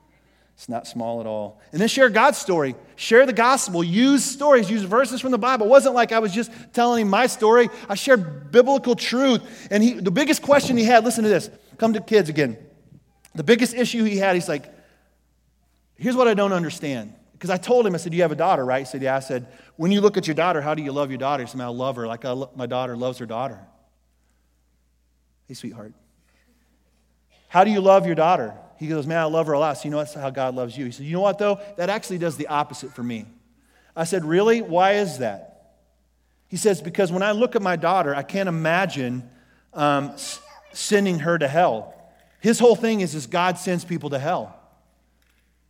It's 0.56 0.68
not 0.68 0.86
small 0.86 1.20
at 1.20 1.26
all. 1.26 1.60
And 1.72 1.80
then 1.80 1.88
share 1.88 2.08
God's 2.08 2.38
story. 2.38 2.76
Share 2.96 3.26
the 3.26 3.32
gospel. 3.32 3.82
Use 3.82 4.24
stories. 4.24 4.70
Use 4.70 4.82
verses 4.82 5.20
from 5.20 5.32
the 5.32 5.38
Bible. 5.38 5.66
It 5.66 5.70
wasn't 5.70 5.94
like 5.94 6.12
I 6.12 6.20
was 6.20 6.32
just 6.32 6.50
telling 6.72 7.02
him 7.02 7.08
my 7.08 7.26
story. 7.26 7.68
I 7.88 7.96
shared 7.96 8.52
biblical 8.52 8.94
truth. 8.94 9.42
And 9.70 9.82
he, 9.82 9.94
the 9.94 10.12
biggest 10.12 10.42
question 10.42 10.76
he 10.76 10.84
had, 10.84 11.04
listen 11.04 11.24
to 11.24 11.30
this. 11.30 11.50
Come 11.76 11.94
to 11.94 12.00
kids 12.00 12.28
again. 12.28 12.56
The 13.34 13.42
biggest 13.42 13.74
issue 13.74 14.04
he 14.04 14.16
had, 14.16 14.36
he's 14.36 14.48
like, 14.48 14.72
here's 15.96 16.14
what 16.14 16.28
I 16.28 16.34
don't 16.34 16.52
understand. 16.52 17.14
Because 17.32 17.50
I 17.50 17.56
told 17.56 17.84
him, 17.84 17.94
I 17.94 17.98
said, 17.98 18.14
You 18.14 18.22
have 18.22 18.32
a 18.32 18.36
daughter, 18.36 18.64
right? 18.64 18.78
He 18.78 18.84
said, 18.86 19.02
Yeah. 19.02 19.16
I 19.16 19.20
said, 19.20 19.48
When 19.76 19.90
you 19.90 20.00
look 20.00 20.16
at 20.16 20.26
your 20.26 20.34
daughter, 20.34 20.62
how 20.62 20.74
do 20.74 20.82
you 20.82 20.92
love 20.92 21.10
your 21.10 21.18
daughter? 21.18 21.42
He 21.42 21.48
said, 21.48 21.60
I 21.60 21.66
love 21.66 21.96
her 21.96 22.06
like 22.06 22.24
lo- 22.24 22.50
my 22.54 22.66
daughter 22.66 22.96
loves 22.96 23.18
her 23.18 23.26
daughter. 23.26 23.60
Hey, 25.46 25.54
sweetheart. 25.54 25.92
How 27.48 27.64
do 27.64 27.70
you 27.70 27.80
love 27.80 28.06
your 28.06 28.14
daughter? 28.14 28.54
He 28.78 28.86
goes, 28.88 29.06
Man, 29.06 29.18
I 29.18 29.24
love 29.24 29.46
her 29.46 29.52
a 29.52 29.58
lot. 29.58 29.78
So 29.78 29.84
you 29.84 29.90
know 29.90 29.98
that's 29.98 30.14
how 30.14 30.30
God 30.30 30.54
loves 30.54 30.76
you. 30.76 30.84
He 30.84 30.90
said, 30.90 31.06
You 31.06 31.14
know 31.14 31.20
what, 31.20 31.38
though? 31.38 31.60
That 31.76 31.90
actually 31.90 32.18
does 32.18 32.36
the 32.36 32.48
opposite 32.48 32.92
for 32.92 33.02
me. 33.02 33.26
I 33.96 34.04
said, 34.04 34.24
Really? 34.24 34.62
Why 34.62 34.94
is 34.94 35.18
that? 35.18 35.76
He 36.48 36.56
says, 36.56 36.80
Because 36.80 37.12
when 37.12 37.22
I 37.22 37.32
look 37.32 37.56
at 37.56 37.62
my 37.62 37.76
daughter, 37.76 38.14
I 38.14 38.22
can't 38.22 38.48
imagine 38.48 39.28
um, 39.72 40.14
sending 40.72 41.20
her 41.20 41.38
to 41.38 41.48
hell. 41.48 41.94
His 42.40 42.58
whole 42.58 42.76
thing 42.76 43.00
is, 43.00 43.14
is 43.14 43.26
God 43.26 43.58
sends 43.58 43.84
people 43.84 44.10
to 44.10 44.18
hell. 44.18 44.54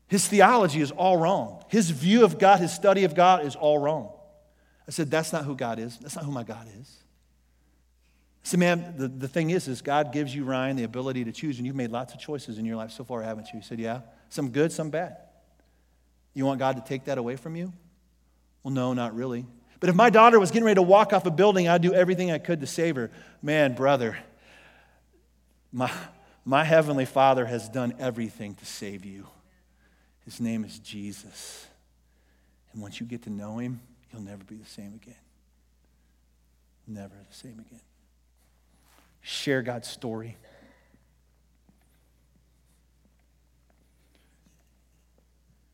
His 0.09 0.27
theology 0.27 0.81
is 0.81 0.91
all 0.91 1.17
wrong. 1.17 1.65
His 1.69 1.91
view 1.91 2.25
of 2.25 2.39
God, 2.39 2.61
his 2.61 2.73
study 2.73 3.05
of 3.05 3.15
God 3.15 3.45
is 3.45 3.57
all 3.57 3.79
wrong. 3.79 4.11
I 4.87 4.91
said, 4.91 5.11
That's 5.11 5.33
not 5.33 5.45
who 5.45 5.55
God 5.55 5.79
is. 5.79 5.99
That's 5.99 6.17
not 6.17 6.25
who 6.25 6.33
my 6.33 6.45
God 6.45 6.67
is. 6.81 7.04
See, 8.45 8.59
man, 8.59 8.95
the, 8.99 9.09
the 9.09 9.27
thing 9.27 9.51
is, 9.51 9.69
is 9.69 9.81
God 9.81 10.13
gives 10.13 10.35
you, 10.35 10.45
Ryan, 10.45 10.77
the 10.77 10.85
ability 10.85 11.25
to 11.25 11.33
choose, 11.33 11.57
and 11.57 11.67
you've 11.67 11.75
made 11.75 11.91
lots 11.91 12.13
of 12.13 12.21
choices 12.21 12.59
in 12.59 12.67
your 12.67 12.77
life 12.77 12.91
so 12.91 13.03
far, 13.03 13.23
haven't 13.23 13.49
you? 13.53 13.59
He 13.59 13.65
said, 13.65 13.81
yeah. 13.81 14.03
Some 14.29 14.51
good, 14.51 14.71
some 14.71 14.91
bad. 14.91 15.17
You 16.35 16.45
want 16.45 16.59
God 16.59 16.77
to 16.77 16.83
take 16.83 17.07
that 17.07 17.17
away 17.17 17.37
from 17.37 17.57
you? 17.57 17.73
Well, 18.63 18.75
no, 18.75 18.93
not 18.93 19.15
really. 19.15 19.47
But 19.81 19.89
if 19.89 19.97
my 19.97 20.11
daughter 20.11 20.39
was 20.39 20.51
getting 20.51 20.65
ready 20.65 20.75
to 20.75 20.83
walk 20.83 21.15
off 21.15 21.25
a 21.25 21.31
building, 21.31 21.69
I'd 21.69 21.81
do 21.81 21.95
everything 21.95 22.33
I 22.33 22.39
could 22.39 22.61
to 22.61 22.67
save 22.67 22.97
her. 22.97 23.11
Man, 23.43 23.75
brother, 23.75 24.19
my, 25.73 25.91
my 26.45 26.65
heavenly 26.65 27.07
Father 27.07 27.47
has 27.47 27.71
done 27.71 27.95
everything 27.99 28.57
to 28.57 28.67
save 28.67 29.07
you. 29.07 29.27
His 30.27 30.39
name 30.39 30.65
is 30.65 30.79
Jesus. 30.81 31.67
And 32.75 32.83
once 32.83 33.01
you 33.01 33.07
get 33.07 33.23
to 33.23 33.31
know 33.31 33.57
him, 33.57 33.81
you'll 34.13 34.23
never 34.23 34.45
be 34.45 34.57
the 34.57 34.69
same 34.69 34.93
again. 35.03 35.17
Never 36.87 37.15
the 37.27 37.35
same 37.35 37.65
again 37.67 37.81
share 39.25 39.63
God's 39.63 39.89
story. 39.89 40.37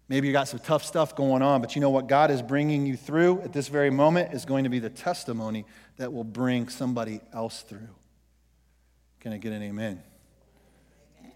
Maybe 0.08 0.28
you 0.28 0.32
got 0.32 0.48
some 0.48 0.60
tough 0.60 0.84
stuff 0.84 1.14
going 1.14 1.42
on, 1.42 1.60
but 1.60 1.74
you 1.74 1.80
know 1.80 1.90
what 1.90 2.08
God 2.08 2.30
is 2.30 2.42
bringing 2.42 2.86
you 2.86 2.96
through 2.96 3.42
at 3.42 3.52
this 3.52 3.68
very 3.68 3.90
moment 3.90 4.32
is 4.32 4.44
going 4.44 4.64
to 4.64 4.70
be 4.70 4.78
the 4.78 4.90
testimony 4.90 5.66
that 5.98 6.12
will 6.12 6.24
bring 6.24 6.68
somebody 6.68 7.20
else 7.32 7.62
through. 7.62 7.88
Can 9.20 9.32
I 9.32 9.38
get 9.38 9.52
an 9.52 9.62
amen? 9.62 10.02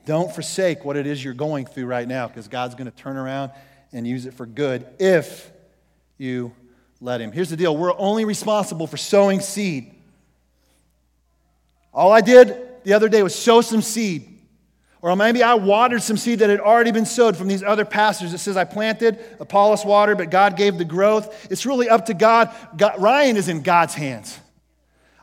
Don't 0.07 0.33
forsake 0.33 0.85
what 0.85 0.96
it 0.96 1.07
is 1.07 1.22
you're 1.22 1.35
going 1.35 1.66
through 1.66 1.87
right 1.87 2.07
now 2.07 2.29
because 2.29 2.48
God's 2.48 2.74
going 2.74 2.90
to 2.90 2.96
turn 2.96 3.16
around 3.16 3.53
and 3.92 4.07
use 4.07 4.27
it 4.27 4.35
for 4.35 4.46
good 4.46 4.87
if 4.98 5.50
you 6.16 6.53
let 7.00 7.20
Him. 7.20 7.33
Here's 7.33 7.50
the 7.50 7.57
deal 7.57 7.77
we're 7.77 7.96
only 7.98 8.24
responsible 8.24 8.87
for 8.87 8.96
sowing 8.96 9.40
seed. 9.40 9.93
All 11.94 12.12
I 12.12 12.20
did 12.20 12.57
the 12.85 12.92
other 12.92 13.09
day 13.09 13.22
was 13.22 13.35
sow 13.35 13.61
some 13.61 13.83
seed. 13.83 14.30
Or 15.00 15.14
maybe 15.16 15.42
I 15.42 15.54
watered 15.54 16.02
some 16.02 16.16
seed 16.16 16.38
that 16.38 16.48
had 16.48 16.61
already 16.61 16.90
been 16.90 17.04
sowed 17.04 17.37
from 17.37 17.46
these 17.46 17.62
other 17.62 17.85
pastors. 17.85 18.33
It 18.33 18.38
says 18.38 18.57
I 18.57 18.64
planted, 18.64 19.18
Apollos 19.38 19.85
watered, 19.85 20.16
but 20.16 20.30
God 20.30 20.57
gave 20.57 20.78
the 20.78 20.85
growth. 20.85 21.50
It's 21.50 21.66
really 21.66 21.90
up 21.90 22.07
to 22.07 22.14
God. 22.14 22.54
God. 22.76 23.00
Ryan 23.00 23.37
is 23.37 23.48
in 23.48 23.61
God's 23.61 23.92
hands. 23.92 24.38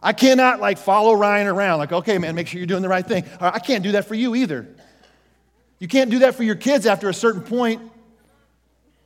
I 0.04 0.14
cannot 0.14 0.60
like 0.60 0.78
follow 0.78 1.14
Ryan 1.14 1.48
around, 1.48 1.80
like, 1.80 1.92
okay, 1.92 2.18
man, 2.20 2.36
make 2.36 2.48
sure 2.48 2.60
you're 2.60 2.68
doing 2.68 2.82
the 2.84 2.90
right 2.90 3.06
thing. 3.06 3.24
I 3.40 3.60
can't 3.60 3.84
do 3.84 3.94
that 3.94 4.06
for 4.06 4.16
you 4.16 4.36
either. 4.36 4.68
You 5.80 5.88
can't 5.88 6.12
do 6.12 6.20
that 6.20 6.36
for 6.36 6.44
your 6.44 6.56
kids 6.56 6.86
after 6.86 7.10
a 7.10 7.14
certain 7.14 7.42
point, 7.42 7.82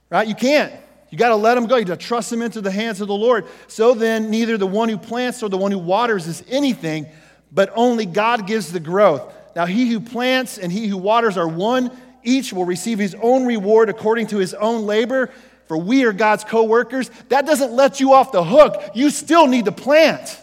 right? 0.10 0.28
You 0.28 0.36
can't. 0.36 0.74
You 1.10 1.18
got 1.18 1.30
to 1.30 1.36
let 1.36 1.56
them 1.56 1.68
go. 1.68 1.78
You 1.78 1.86
got 1.86 2.00
to 2.02 2.06
trust 2.06 2.30
them 2.30 2.42
into 2.42 2.60
the 2.60 2.72
hands 2.72 3.00
of 3.00 3.08
the 3.08 3.16
Lord. 3.16 3.46
So 3.68 3.94
then, 3.94 4.30
neither 4.30 4.58
the 4.58 4.68
one 4.68 4.90
who 4.90 4.98
plants 4.98 5.42
or 5.42 5.48
the 5.48 5.58
one 5.58 5.72
who 5.72 5.80
waters 5.80 6.28
is 6.28 6.44
anything, 6.50 7.08
but 7.52 7.72
only 7.76 8.06
God 8.06 8.48
gives 8.48 8.72
the 8.72 8.80
growth. 8.80 9.34
Now, 9.56 9.66
he 9.66 9.90
who 9.92 10.00
plants 10.00 10.58
and 10.58 10.72
he 10.72 10.88
who 10.88 10.98
waters 10.98 11.38
are 11.38 11.48
one. 11.48 11.92
Each 12.24 12.52
will 12.52 12.66
receive 12.66 13.00
his 13.00 13.16
own 13.22 13.46
reward 13.46 13.90
according 13.90 14.28
to 14.28 14.38
his 14.38 14.54
own 14.54 14.86
labor, 14.86 15.32
for 15.68 15.78
we 15.78 16.04
are 16.06 16.12
God's 16.12 16.44
co 16.44 16.64
workers. 16.64 17.10
That 17.30 17.46
doesn't 17.46 17.72
let 17.72 18.00
you 18.00 18.14
off 18.14 18.32
the 18.32 18.44
hook. 18.44 18.92
You 18.94 19.10
still 19.10 19.48
need 19.48 19.66
to 19.66 19.72
plant. 19.72 20.42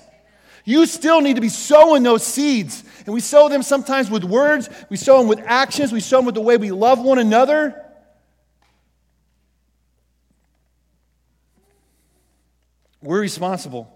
You 0.65 0.87
still 0.87 1.21
need 1.21 1.35
to 1.35 1.41
be 1.41 1.49
sowing 1.49 2.03
those 2.03 2.25
seeds. 2.25 2.85
And 3.05 3.13
we 3.13 3.21
sow 3.21 3.49
them 3.49 3.63
sometimes 3.63 4.09
with 4.09 4.23
words, 4.23 4.69
we 4.89 4.97
sow 4.97 5.19
them 5.19 5.27
with 5.27 5.41
actions, 5.45 5.93
we 5.93 6.01
sow 6.01 6.19
them 6.19 6.27
with 6.27 6.37
the 6.37 6.41
way 6.41 6.57
we 6.57 6.71
love 6.71 7.01
one 7.01 7.19
another. 7.19 7.79
We're 13.03 13.21
responsible. 13.21 13.93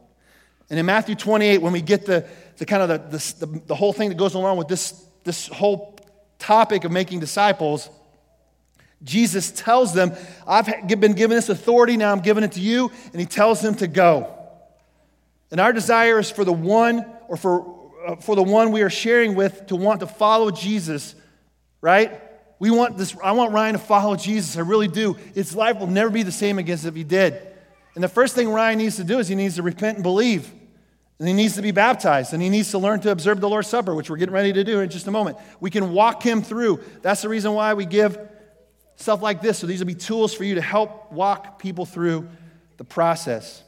And 0.69 0.79
in 0.79 0.87
Matthew 0.87 1.15
28, 1.15 1.59
when 1.59 1.73
we 1.73 1.81
get 1.81 2.07
the, 2.07 2.27
the 2.59 2.67
kind 2.67 2.83
of 2.83 3.11
the, 3.11 3.47
the, 3.47 3.61
the 3.67 3.75
whole 3.75 3.93
thing 3.93 4.09
that 4.09 4.19
goes 4.19 4.35
along 4.35 4.57
with 4.57 4.69
this, 4.69 4.93
this 5.25 5.49
whole 5.49 5.99
topic 6.39 6.85
of 6.85 6.93
making 6.93 7.21
disciples, 7.21 7.91
Jesus 9.03 9.51
tells 9.51 9.93
them, 9.93 10.13
I've 10.47 10.67
been 10.89 11.13
given 11.13 11.37
this 11.37 11.49
authority, 11.49 11.97
now 11.97 12.13
I'm 12.13 12.21
giving 12.21 12.45
it 12.45 12.53
to 12.53 12.61
you, 12.61 12.91
and 13.13 13.21
he 13.21 13.27
tells 13.27 13.61
them 13.61 13.75
to 13.77 13.87
go. 13.87 14.33
And 15.51 15.61
our 15.61 15.73
desire 15.73 16.19
is 16.19 16.31
for 16.31 16.45
the 16.45 16.53
one, 16.53 17.05
or 17.29 17.37
for, 17.37 17.91
uh, 18.07 18.17
for 18.17 18.35
the 18.35 18.43
one 18.43 18.73
we 18.73 18.83
are 18.83 18.91
sharing 18.91 19.35
with 19.35 19.67
to 19.67 19.77
want 19.77 20.01
to 20.01 20.07
follow 20.07 20.51
Jesus, 20.51 21.15
right? 21.81 22.21
We 22.59 22.71
want 22.71 22.97
this, 22.97 23.15
I 23.23 23.33
want 23.33 23.53
Ryan 23.53 23.75
to 23.75 23.79
follow 23.79 24.17
Jesus, 24.17 24.57
I 24.57 24.61
really 24.61 24.89
do. 24.89 25.13
His 25.35 25.55
life 25.55 25.79
will 25.79 25.87
never 25.87 26.11
be 26.11 26.23
the 26.23 26.33
same 26.33 26.59
again 26.59 26.75
as 26.75 26.87
if 26.87 26.95
he 26.95 27.05
did. 27.05 27.41
And 27.95 28.03
the 28.03 28.09
first 28.09 28.35
thing 28.35 28.49
Ryan 28.49 28.79
needs 28.79 28.97
to 28.97 29.05
do 29.05 29.19
is 29.19 29.29
he 29.29 29.35
needs 29.35 29.57
to 29.57 29.63
repent 29.63 29.99
and 29.99 30.03
believe. 30.03 30.51
And 31.19 31.27
he 31.27 31.33
needs 31.33 31.55
to 31.55 31.63
be 31.63 31.71
baptized, 31.71 32.35
and 32.35 32.43
he 32.43 32.51
needs 32.51 32.71
to 32.73 32.79
learn 32.79 33.01
to 33.01 33.11
observe 33.11 33.41
the 33.41 33.49
Lord's 33.49 33.69
Supper, 33.69 33.95
which 33.95 34.11
we're 34.11 34.19
getting 34.19 34.35
ready 34.35 34.53
to 34.53 34.65
do 34.65 34.81
in 34.81 34.91
just 34.91 35.07
a 35.07 35.11
moment. 35.11 35.39
We 35.61 35.71
can 35.71 35.93
walk 35.93 36.23
him 36.23 36.43
through. 36.43 36.81
That's 37.01 37.23
the 37.23 37.31
reason 37.31 37.55
why 37.55 37.73
we 37.73 37.87
give 37.87 38.19
stuff 38.97 39.23
like 39.23 39.41
this. 39.41 39.59
So 39.59 39.67
these 39.67 39.79
will 39.79 39.87
be 39.87 39.95
tools 39.95 40.35
for 40.35 40.45
you 40.45 40.57
to 40.57 40.61
help 40.61 41.11
walk 41.11 41.59
people 41.59 41.87
through 41.87 42.29
the 42.77 42.85
process. 42.85 43.63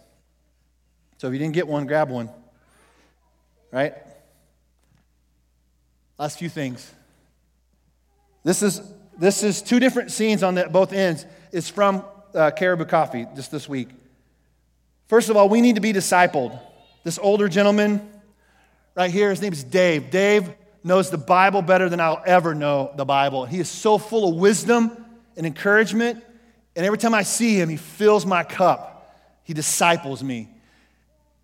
So 1.16 1.26
if 1.28 1.32
you 1.32 1.38
didn't 1.38 1.54
get 1.54 1.66
one, 1.66 1.86
grab 1.86 2.10
one. 2.10 2.28
Right? 3.72 3.94
Last 6.18 6.38
few 6.38 6.50
things. 6.50 6.92
This 8.44 8.62
is, 8.62 8.82
this 9.18 9.42
is 9.42 9.62
two 9.62 9.80
different 9.80 10.10
scenes 10.10 10.42
on 10.42 10.54
the, 10.54 10.68
both 10.68 10.92
ends. 10.92 11.24
It's 11.50 11.68
from 11.68 12.04
uh, 12.34 12.50
Caribou 12.50 12.84
Coffee 12.84 13.26
just 13.34 13.50
this 13.50 13.68
week. 13.68 13.88
First 15.06 15.30
of 15.30 15.36
all, 15.36 15.48
we 15.48 15.62
need 15.62 15.76
to 15.76 15.80
be 15.80 15.92
discipled. 15.92 16.58
This 17.08 17.18
older 17.18 17.48
gentleman 17.48 18.06
right 18.94 19.10
here, 19.10 19.30
his 19.30 19.40
name 19.40 19.54
is 19.54 19.64
Dave. 19.64 20.10
Dave 20.10 20.52
knows 20.84 21.08
the 21.08 21.16
Bible 21.16 21.62
better 21.62 21.88
than 21.88 22.00
I'll 22.00 22.22
ever 22.26 22.54
know 22.54 22.92
the 22.96 23.06
Bible. 23.06 23.46
He 23.46 23.60
is 23.60 23.70
so 23.70 23.96
full 23.96 24.28
of 24.28 24.34
wisdom 24.34 25.06
and 25.34 25.46
encouragement. 25.46 26.22
And 26.76 26.84
every 26.84 26.98
time 26.98 27.14
I 27.14 27.22
see 27.22 27.58
him, 27.58 27.70
he 27.70 27.78
fills 27.78 28.26
my 28.26 28.44
cup. 28.44 29.16
He 29.42 29.54
disciples 29.54 30.22
me. 30.22 30.50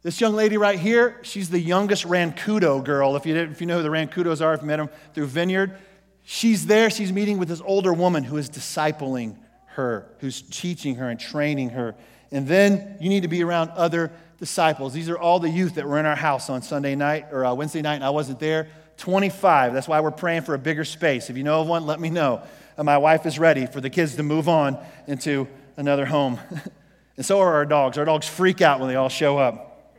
This 0.03 0.20
young 0.20 0.35
lady 0.35 0.59
right 0.59 0.79
here, 0.79 1.18
she's 1.22 1.48
the 1.48 1.61
youngest 1.61 2.05
Rancudo 2.05 2.85
girl. 2.85 3.16
If 3.16 3.24
you, 3.24 3.35
if 3.35 3.62
you 3.62 3.66
know 3.66 3.79
who 3.79 3.83
the 3.85 3.88
Rancudos 3.88 4.42
are, 4.42 4.53
if 4.53 4.61
you 4.61 4.66
met 4.66 4.77
them 4.77 4.90
through 5.14 5.29
Vineyard, 5.29 5.79
she's 6.24 6.66
there. 6.66 6.90
She's 6.90 7.11
meeting 7.11 7.38
with 7.38 7.48
this 7.48 7.62
older 7.64 7.94
woman 7.94 8.22
who 8.22 8.37
is 8.37 8.50
discipling 8.50 9.38
her, 9.68 10.11
who's 10.18 10.42
teaching 10.42 10.96
her 10.96 11.09
and 11.09 11.18
training 11.18 11.70
her. 11.70 11.94
And 12.30 12.46
then 12.46 12.96
you 13.00 13.08
need 13.08 13.22
to 13.22 13.28
be 13.28 13.42
around 13.42 13.70
other 13.70 14.10
disciples. 14.38 14.92
These 14.92 15.08
are 15.08 15.18
all 15.18 15.38
the 15.38 15.48
youth 15.48 15.76
that 15.76 15.87
were 15.87 15.98
in 15.98 16.06
our 16.06 16.16
house 16.16 16.50
on 16.50 16.62
Sunday 16.62 16.94
night 16.94 17.26
or 17.30 17.44
uh, 17.44 17.54
Wednesday 17.54 17.82
night, 17.82 17.94
and 17.94 18.04
I 18.04 18.10
wasn't 18.10 18.40
there. 18.40 18.68
25. 18.96 19.74
That's 19.74 19.88
why 19.88 20.00
we're 20.00 20.10
praying 20.10 20.42
for 20.42 20.54
a 20.54 20.58
bigger 20.58 20.84
space. 20.84 21.30
If 21.30 21.37
you 21.37 21.42
know 21.42 21.60
of 21.60 21.68
one, 21.68 21.87
let 21.87 22.00
me 22.00 22.10
know. 22.10 22.42
And 22.76 22.87
my 22.87 22.98
wife 22.98 23.26
is 23.26 23.38
ready 23.38 23.66
for 23.66 23.80
the 23.80 23.90
kids 23.90 24.16
to 24.16 24.22
move 24.22 24.48
on 24.48 24.78
into 25.06 25.48
another 25.76 26.04
home. 26.04 26.38
and 27.16 27.24
so 27.24 27.40
are 27.40 27.54
our 27.54 27.66
dogs. 27.66 27.98
Our 27.98 28.04
dogs 28.04 28.28
freak 28.28 28.60
out 28.60 28.80
when 28.80 28.88
they 28.88 28.96
all 28.96 29.08
show 29.08 29.38
up. 29.38 29.94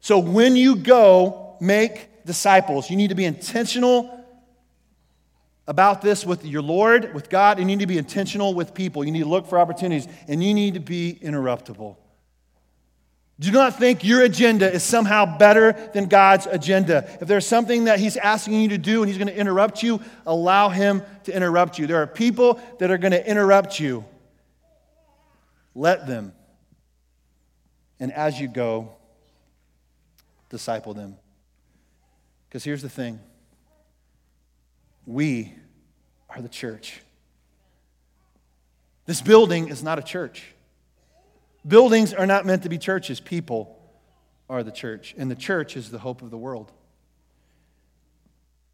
So 0.00 0.18
when 0.18 0.54
you 0.56 0.76
go 0.76 1.56
make 1.60 2.24
disciples, 2.26 2.90
you 2.90 2.96
need 2.96 3.08
to 3.08 3.14
be 3.14 3.24
intentional 3.24 4.23
about 5.66 6.02
this 6.02 6.26
with 6.26 6.44
your 6.44 6.62
Lord, 6.62 7.14
with 7.14 7.30
God, 7.30 7.58
you 7.58 7.64
need 7.64 7.80
to 7.80 7.86
be 7.86 7.98
intentional 7.98 8.54
with 8.54 8.74
people. 8.74 9.04
You 9.04 9.12
need 9.12 9.22
to 9.22 9.28
look 9.28 9.46
for 9.46 9.58
opportunities, 9.58 10.06
and 10.28 10.44
you 10.44 10.52
need 10.52 10.74
to 10.74 10.80
be 10.80 11.18
interruptible. 11.22 11.96
Do 13.40 13.50
not 13.50 13.78
think 13.78 14.04
your 14.04 14.22
agenda 14.22 14.72
is 14.72 14.84
somehow 14.84 15.38
better 15.38 15.72
than 15.92 16.06
God's 16.06 16.46
agenda. 16.46 17.08
If 17.20 17.26
there's 17.26 17.46
something 17.46 17.84
that 17.84 17.98
He's 17.98 18.16
asking 18.16 18.60
you 18.60 18.68
to 18.68 18.78
do 18.78 19.02
and 19.02 19.08
He's 19.08 19.18
going 19.18 19.28
to 19.28 19.36
interrupt 19.36 19.82
you, 19.82 20.00
allow 20.24 20.68
Him 20.68 21.02
to 21.24 21.34
interrupt 21.34 21.78
you. 21.78 21.86
There 21.86 22.00
are 22.00 22.06
people 22.06 22.60
that 22.78 22.90
are 22.92 22.98
going 22.98 23.12
to 23.12 23.28
interrupt 23.28 23.80
you. 23.80 24.04
Let 25.74 26.06
them. 26.06 26.32
And 27.98 28.12
as 28.12 28.38
you 28.38 28.46
go, 28.46 28.94
disciple 30.48 30.94
them. 30.94 31.16
Because 32.48 32.62
here's 32.62 32.82
the 32.82 32.88
thing 32.88 33.18
we 35.06 35.52
are 36.28 36.40
the 36.40 36.48
church. 36.48 37.00
This 39.06 39.20
building 39.20 39.68
is 39.68 39.82
not 39.82 39.98
a 39.98 40.02
church. 40.02 40.54
Buildings 41.66 42.12
are 42.12 42.26
not 42.26 42.46
meant 42.46 42.62
to 42.62 42.68
be 42.68 42.78
churches, 42.78 43.20
people 43.20 43.78
are 44.48 44.62
the 44.62 44.72
church. 44.72 45.14
And 45.16 45.30
the 45.30 45.36
church 45.36 45.76
is 45.76 45.90
the 45.90 45.98
hope 45.98 46.22
of 46.22 46.30
the 46.30 46.38
world. 46.38 46.70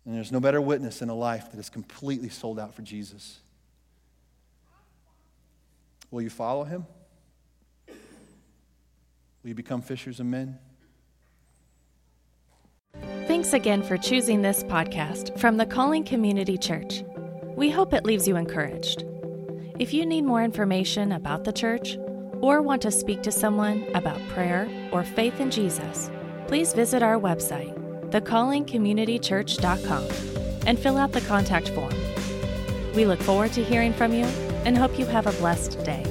And 0.05 0.15
there's 0.15 0.33
no 0.33 0.41
better 0.41 0.61
witness 0.61 0.99
than 1.01 1.09
a 1.09 1.15
life 1.15 1.51
that 1.53 1.59
is 1.59 1.69
completely 1.69 2.29
sold 2.29 2.59
out 2.59 2.75
for 2.75 2.83
Jesus. 2.83 3.39
Will 6.11 6.23
you 6.23 6.31
follow 6.31 6.65
him? 6.65 6.87
Will 7.89 9.49
you 9.49 9.55
become 9.55 9.83
fishers 9.83 10.19
of 10.21 10.27
men? 10.27 10.59
Thanks 13.41 13.55
again 13.55 13.83
for 13.83 13.97
choosing 13.97 14.43
this 14.43 14.63
podcast 14.63 15.39
from 15.39 15.57
the 15.57 15.65
Calling 15.65 16.05
Community 16.05 16.59
Church. 16.59 17.03
We 17.57 17.71
hope 17.71 17.95
it 17.95 18.05
leaves 18.05 18.29
you 18.29 18.37
encouraged. 18.37 19.07
If 19.79 19.95
you 19.95 20.05
need 20.05 20.27
more 20.27 20.45
information 20.45 21.13
about 21.13 21.45
the 21.45 21.53
church 21.53 21.97
or 22.43 22.61
want 22.61 22.83
to 22.83 22.91
speak 22.91 23.23
to 23.23 23.33
someone 23.33 23.87
about 23.95 24.21
prayer 24.29 24.69
or 24.93 25.05
faith 25.05 25.41
in 25.41 25.51
Jesus, 25.51 26.11
please 26.49 26.75
visit 26.75 27.03
our 27.03 27.19
website, 27.19 27.75
thecallingcommunitychurch.com, 28.11 30.67
and 30.67 30.79
fill 30.79 30.99
out 30.99 31.13
the 31.13 31.23
contact 31.23 31.71
form. 31.71 31.95
We 32.95 33.07
look 33.07 33.23
forward 33.23 33.55
to 33.55 33.65
hearing 33.65 33.95
from 33.95 34.13
you 34.13 34.27
and 34.67 34.77
hope 34.77 34.99
you 34.99 35.07
have 35.07 35.27
a 35.27 35.33
blessed 35.33 35.83
day. 35.83 36.05